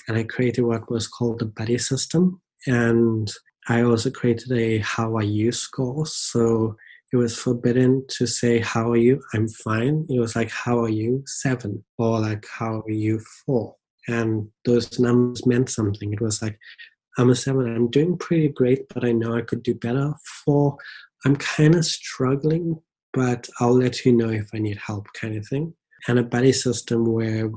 and 0.07 0.17
I 0.17 0.23
created 0.23 0.63
what 0.63 0.89
was 0.89 1.07
called 1.07 1.39
the 1.39 1.45
buddy 1.45 1.77
system. 1.77 2.41
And 2.65 3.31
I 3.67 3.81
also 3.81 4.11
created 4.11 4.51
a 4.51 4.79
how 4.79 5.15
are 5.17 5.23
you 5.23 5.51
score. 5.51 6.05
So 6.05 6.75
it 7.11 7.17
was 7.17 7.37
forbidden 7.37 8.05
to 8.09 8.27
say 8.27 8.59
how 8.59 8.91
are 8.91 8.97
you 8.97 9.21
i'm 9.33 9.47
fine. 9.47 10.05
It 10.09 10.19
was 10.19 10.35
like 10.35 10.51
how 10.51 10.79
are 10.79 10.89
you 10.89 11.23
seven 11.25 11.83
or 11.97 12.19
like 12.19 12.45
how 12.47 12.81
are 12.81 12.91
you 12.91 13.19
four. 13.45 13.75
And 14.07 14.49
those 14.65 14.99
numbers 14.99 15.45
meant 15.45 15.69
something. 15.69 16.13
It 16.13 16.21
was 16.21 16.41
like 16.41 16.59
i'm 17.17 17.29
a 17.29 17.35
seven 17.35 17.73
i'm 17.73 17.89
doing 17.89 18.17
pretty 18.17 18.49
great 18.49 18.89
but 18.93 19.05
i 19.05 19.11
know 19.11 19.35
i 19.35 19.41
could 19.41 19.63
do 19.63 19.73
better. 19.73 20.13
Four 20.43 20.77
i'm 21.25 21.35
kind 21.37 21.75
of 21.75 21.85
struggling 21.85 22.79
but 23.13 23.47
i'll 23.59 23.73
let 23.73 24.05
you 24.05 24.11
know 24.11 24.29
if 24.29 24.49
i 24.53 24.59
need 24.59 24.77
help 24.77 25.07
kind 25.13 25.37
of 25.37 25.47
thing. 25.47 25.73
And 26.07 26.19
a 26.19 26.23
buddy 26.23 26.51
system 26.51 27.05
where 27.05 27.49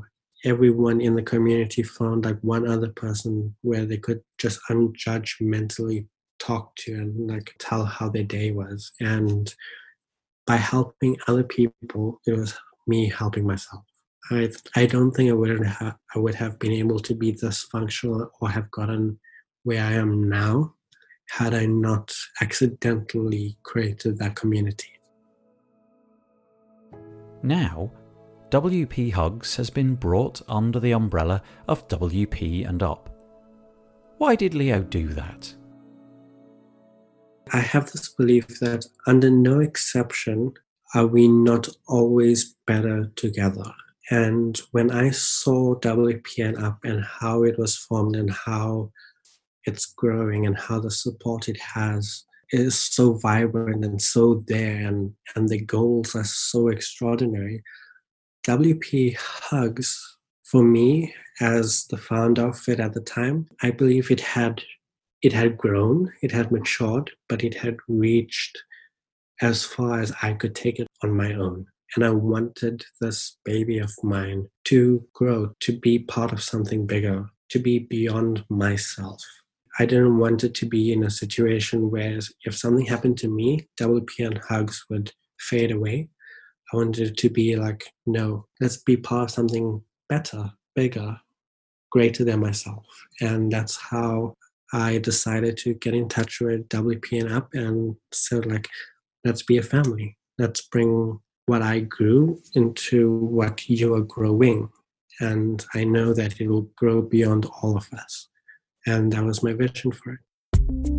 everyone 0.45 1.01
in 1.01 1.15
the 1.15 1.23
community 1.23 1.83
found 1.83 2.25
like 2.25 2.39
one 2.43 2.69
other 2.69 2.89
person 2.89 3.55
where 3.63 3.85
they 3.85 3.97
could 3.97 4.21
just 4.39 4.61
unjudgmentally 4.71 6.07
talk 6.39 6.75
to 6.77 6.95
and 6.95 7.31
like 7.31 7.55
tell 7.59 7.85
how 7.85 8.09
their 8.09 8.25
day 8.25 8.53
was. 8.53 8.93
And 9.01 9.53
by 10.47 10.57
helping 10.57 11.17
other 11.27 11.45
people, 11.45 12.21
it 12.27 12.33
was 12.33 12.55
me 12.87 13.09
helping 13.09 13.47
myself. 13.47 13.85
I 14.31 14.51
I 14.77 14.87
don't 14.87 15.13
think 15.13 15.31
I 15.31 15.35
would 15.35 15.65
have 15.65 15.97
I 16.15 16.19
would 16.19 16.35
have 16.35 16.59
been 16.59 16.73
able 16.73 17.01
to 17.01 17.15
be 17.15 17.33
this 17.33 17.65
functional 17.65 18.31
or 18.41 18.49
have 18.49 18.71
gotten 18.71 19.19
where 19.65 19.85
I 19.85 19.93
am 19.93 20.29
now 20.29 20.75
had 21.31 21.55
I 21.55 21.67
not 21.67 22.13
accidentally 22.41 23.59
created 23.63 24.19
that 24.19 24.35
community. 24.35 24.93
Now, 27.43 27.93
WP 28.51 29.13
Hugs 29.13 29.57
has 29.57 29.69
been 29.69 29.95
brought 29.95 30.41
under 30.49 30.81
the 30.81 30.93
umbrella 30.93 31.43
of 31.67 31.87
WP 31.89 32.67
and 32.67 32.83
Up. 32.83 33.11
Why 34.17 34.37
did 34.37 34.55
Leo 34.55 34.81
do 34.81 35.09
that? 35.09 35.55
I 37.53 37.59
have 37.59 37.93
this 37.93 38.09
belief 38.09 38.47
that 38.61 38.87
under 39.07 39.31
no 39.31 39.61
exception 39.61 40.55
are 40.95 41.07
we 41.07 41.29
not 41.29 41.69
always 41.89 42.57
better 42.67 43.13
together. 43.17 43.71
And 44.11 44.59
when 44.73 44.91
I 44.91 45.11
saw 45.11 45.75
WP 45.75 46.43
and 46.43 46.57
Up 46.57 46.79
and 46.85 47.05
how 47.05 47.43
it 47.43 47.59
was 47.59 47.77
formed 47.77 48.17
and 48.17 48.31
how 48.31 48.91
it's 49.65 49.85
growing 49.85 50.47
and 50.47 50.59
how 50.59 50.81
the 50.81 50.91
support 50.91 51.51
it 51.51 51.61
has 51.61 52.25
is 52.51 52.79
so 52.79 53.13
vibrant 53.13 53.85
and 53.85 54.01
so 54.01 54.43
there 54.47 54.87
and, 54.87 55.13
and 55.37 55.51
the 55.51 55.61
goals 55.61 56.17
are 56.17 56.25
so 56.25 56.69
extraordinary. 56.69 57.63
WP 58.49 59.15
Hugs, 59.15 60.17
for 60.43 60.63
me, 60.63 61.13
as 61.39 61.85
the 61.91 61.99
founder 61.99 62.47
of 62.47 62.67
it 62.67 62.81
at 62.81 62.95
the 62.95 63.01
time, 63.03 63.47
I 63.63 63.71
believe 63.71 64.11
it 64.11 64.21
had 64.21 64.63
it 65.21 65.35
had 65.35 65.59
grown, 65.59 66.11
it 66.23 66.33
had 66.33 66.51
matured, 66.51 67.11
but 67.29 67.45
it 67.45 67.53
had 67.53 67.77
reached 67.89 68.57
as 69.43 69.67
far 69.67 70.01
as 70.01 70.15
I 70.23 70.33
could 70.33 70.55
take 70.55 70.79
it 70.79 70.87
on 71.03 71.15
my 71.15 71.35
own. 71.35 71.67
And 71.95 72.07
I 72.07 72.11
wanted 72.11 72.87
this 73.03 73.37
baby 73.45 73.81
of 73.81 73.93
mine 74.03 74.49
to 74.65 75.07
grow, 75.13 75.53
to 75.61 75.79
be 75.79 75.99
part 75.99 76.33
of 76.33 76.43
something 76.43 76.87
bigger, 76.87 77.29
to 77.51 77.59
be 77.59 77.81
beyond 77.81 78.47
myself. 78.49 79.23
I 79.79 79.85
didn't 79.85 80.17
want 80.17 80.43
it 80.43 80.55
to 80.55 80.67
be 80.67 80.91
in 80.91 81.05
a 81.05 81.11
situation 81.11 81.91
where 81.91 82.19
if 82.47 82.57
something 82.57 82.87
happened 82.87 83.19
to 83.19 83.29
me, 83.29 83.69
WP 83.79 84.27
and 84.27 84.39
hugs 84.49 84.87
would 84.89 85.13
fade 85.39 85.71
away. 85.71 86.09
I 86.73 86.77
wanted 86.77 87.17
to 87.17 87.31
be 87.31 87.57
like, 87.57 87.85
no, 88.07 88.47
let's 88.61 88.77
be 88.79 88.97
part 88.97 89.25
of 89.25 89.31
something 89.31 89.83
better, 90.09 90.51
bigger, 90.75 91.19
greater 91.91 92.25
than 92.25 92.41
myself. 92.41 92.85
And 93.21 93.51
that's 93.51 93.77
how 93.77 94.35
I 94.73 94.99
decided 94.99 95.57
to 95.59 95.75
get 95.75 95.95
in 95.95 96.09
touch 96.09 96.41
with 96.41 96.69
WP 96.69 97.21
and 97.23 97.33
Up 97.33 97.49
and 97.55 97.97
said, 98.13 98.47
like, 98.47 98.69
let's 99.25 99.43
be 99.43 99.57
a 99.57 99.63
family. 99.63 100.17
Let's 100.39 100.61
bring 100.61 101.19
what 101.47 101.63
I 101.63 101.81
grew 101.81 102.41
into 102.55 103.11
what 103.11 103.69
you 103.69 103.95
are 103.95 104.03
growing. 104.03 104.69
And 105.21 105.65
I 105.75 105.85
know 105.85 106.13
that 106.13 106.41
it 106.41 106.49
will 106.49 106.69
grow 106.77 107.01
beyond 107.01 107.47
all 107.63 107.77
of 107.77 107.89
us. 107.93 108.29
And 108.87 109.13
that 109.13 109.25
was 109.25 109.43
my 109.43 109.55
vision 109.55 109.93
for 109.93 110.13
it. 110.13 110.98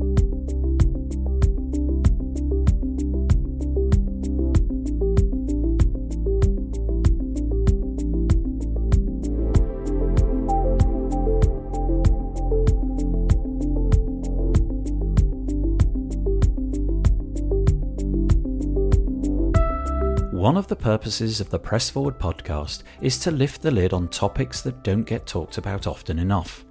One 20.49 20.57
of 20.57 20.65
the 20.65 20.75
purposes 20.75 21.39
of 21.39 21.51
the 21.51 21.59
Press 21.59 21.91
Forward 21.91 22.17
podcast 22.17 22.81
is 23.01 23.19
to 23.19 23.29
lift 23.29 23.61
the 23.61 23.69
lid 23.69 23.93
on 23.93 24.07
topics 24.07 24.63
that 24.63 24.83
don't 24.83 25.03
get 25.03 25.27
talked 25.27 25.59
about 25.59 25.85
often 25.85 26.17
enough. 26.17 26.65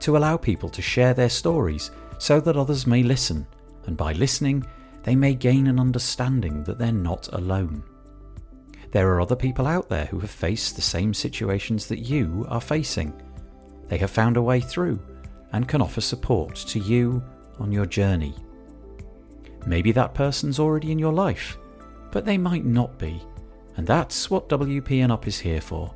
To 0.00 0.16
allow 0.16 0.36
people 0.36 0.68
to 0.70 0.82
share 0.82 1.14
their 1.14 1.28
stories 1.28 1.92
so 2.18 2.40
that 2.40 2.56
others 2.56 2.84
may 2.84 3.04
listen, 3.04 3.46
and 3.84 3.96
by 3.96 4.12
listening, 4.14 4.66
they 5.04 5.14
may 5.14 5.36
gain 5.36 5.68
an 5.68 5.78
understanding 5.78 6.64
that 6.64 6.78
they're 6.78 6.90
not 6.90 7.28
alone. 7.32 7.84
There 8.90 9.08
are 9.12 9.20
other 9.20 9.36
people 9.36 9.68
out 9.68 9.88
there 9.88 10.06
who 10.06 10.18
have 10.18 10.28
faced 10.28 10.74
the 10.74 10.82
same 10.82 11.14
situations 11.14 11.86
that 11.86 12.00
you 12.00 12.44
are 12.48 12.60
facing. 12.60 13.12
They 13.86 13.98
have 13.98 14.10
found 14.10 14.36
a 14.36 14.42
way 14.42 14.58
through, 14.58 14.98
and 15.52 15.68
can 15.68 15.80
offer 15.80 16.00
support 16.00 16.56
to 16.56 16.80
you 16.80 17.22
on 17.60 17.70
your 17.70 17.86
journey. 17.86 18.34
Maybe 19.64 19.92
that 19.92 20.12
person's 20.12 20.58
already 20.58 20.90
in 20.90 20.98
your 20.98 21.12
life, 21.12 21.56
but 22.16 22.24
they 22.24 22.38
might 22.38 22.64
not 22.64 22.98
be, 22.98 23.22
and 23.76 23.86
that's 23.86 24.30
what 24.30 24.48
WP 24.48 25.02
and 25.02 25.12
Up 25.12 25.26
is 25.26 25.38
here 25.38 25.60
for 25.60 25.94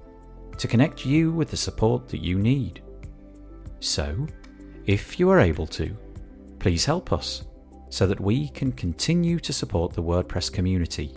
to 0.58 0.68
connect 0.68 1.06
you 1.06 1.32
with 1.32 1.50
the 1.50 1.56
support 1.56 2.08
that 2.10 2.22
you 2.22 2.38
need. 2.38 2.82
So, 3.78 4.26
if 4.84 5.18
you 5.18 5.30
are 5.30 5.40
able 5.40 5.66
to, 5.68 5.96
please 6.58 6.84
help 6.84 7.10
us 7.10 7.44
so 7.88 8.06
that 8.06 8.20
we 8.20 8.48
can 8.48 8.70
continue 8.72 9.40
to 9.40 9.50
support 9.50 9.94
the 9.94 10.02
WordPress 10.02 10.52
community. 10.52 11.16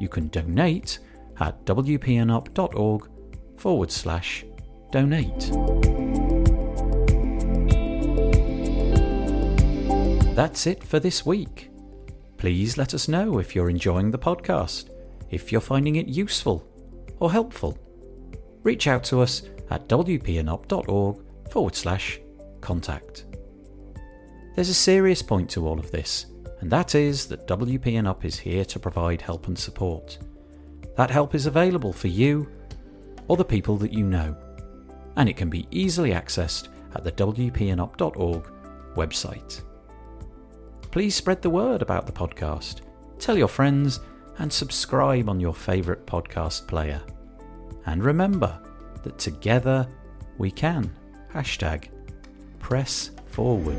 You 0.00 0.08
can 0.08 0.28
donate 0.28 1.00
at 1.38 1.62
wpandup.org 1.66 3.10
forward 3.58 3.90
slash 3.90 4.46
donate. 4.92 5.50
That's 10.34 10.66
it 10.66 10.82
for 10.82 10.98
this 10.98 11.26
week. 11.26 11.69
Please 12.40 12.78
let 12.78 12.94
us 12.94 13.06
know 13.06 13.38
if 13.38 13.54
you're 13.54 13.68
enjoying 13.68 14.10
the 14.10 14.18
podcast, 14.18 14.88
if 15.28 15.52
you're 15.52 15.60
finding 15.60 15.96
it 15.96 16.08
useful 16.08 16.66
or 17.18 17.30
helpful. 17.30 17.76
Reach 18.62 18.86
out 18.86 19.04
to 19.04 19.20
us 19.20 19.42
at 19.68 19.86
wpandup.org 19.88 21.22
forward 21.50 21.76
slash 21.76 22.18
contact. 22.62 23.26
There's 24.54 24.70
a 24.70 24.74
serious 24.74 25.20
point 25.20 25.50
to 25.50 25.68
all 25.68 25.78
of 25.78 25.90
this, 25.90 26.26
and 26.60 26.70
that 26.70 26.94
is 26.94 27.26
that 27.26 27.46
WP 27.46 27.98
and 27.98 28.08
Up 28.08 28.24
is 28.24 28.38
here 28.38 28.64
to 28.64 28.78
provide 28.78 29.20
help 29.20 29.46
and 29.46 29.58
support. 29.58 30.16
That 30.96 31.10
help 31.10 31.34
is 31.34 31.44
available 31.44 31.92
for 31.92 32.08
you 32.08 32.48
or 33.28 33.36
the 33.36 33.44
people 33.44 33.76
that 33.76 33.92
you 33.92 34.06
know, 34.06 34.34
and 35.16 35.28
it 35.28 35.36
can 35.36 35.50
be 35.50 35.68
easily 35.70 36.12
accessed 36.12 36.68
at 36.94 37.04
the 37.04 37.12
wpandup.org 37.12 38.50
website. 38.96 39.60
Please 40.90 41.14
spread 41.14 41.40
the 41.40 41.50
word 41.50 41.82
about 41.82 42.06
the 42.06 42.12
podcast, 42.12 42.80
tell 43.18 43.38
your 43.38 43.48
friends, 43.48 44.00
and 44.38 44.52
subscribe 44.52 45.28
on 45.28 45.38
your 45.38 45.54
favourite 45.54 46.04
podcast 46.04 46.66
player. 46.66 47.00
And 47.86 48.02
remember 48.02 48.60
that 49.04 49.18
together 49.18 49.86
we 50.38 50.50
can. 50.50 50.92
Hashtag 51.32 51.90
press 52.58 53.12
forward. 53.26 53.78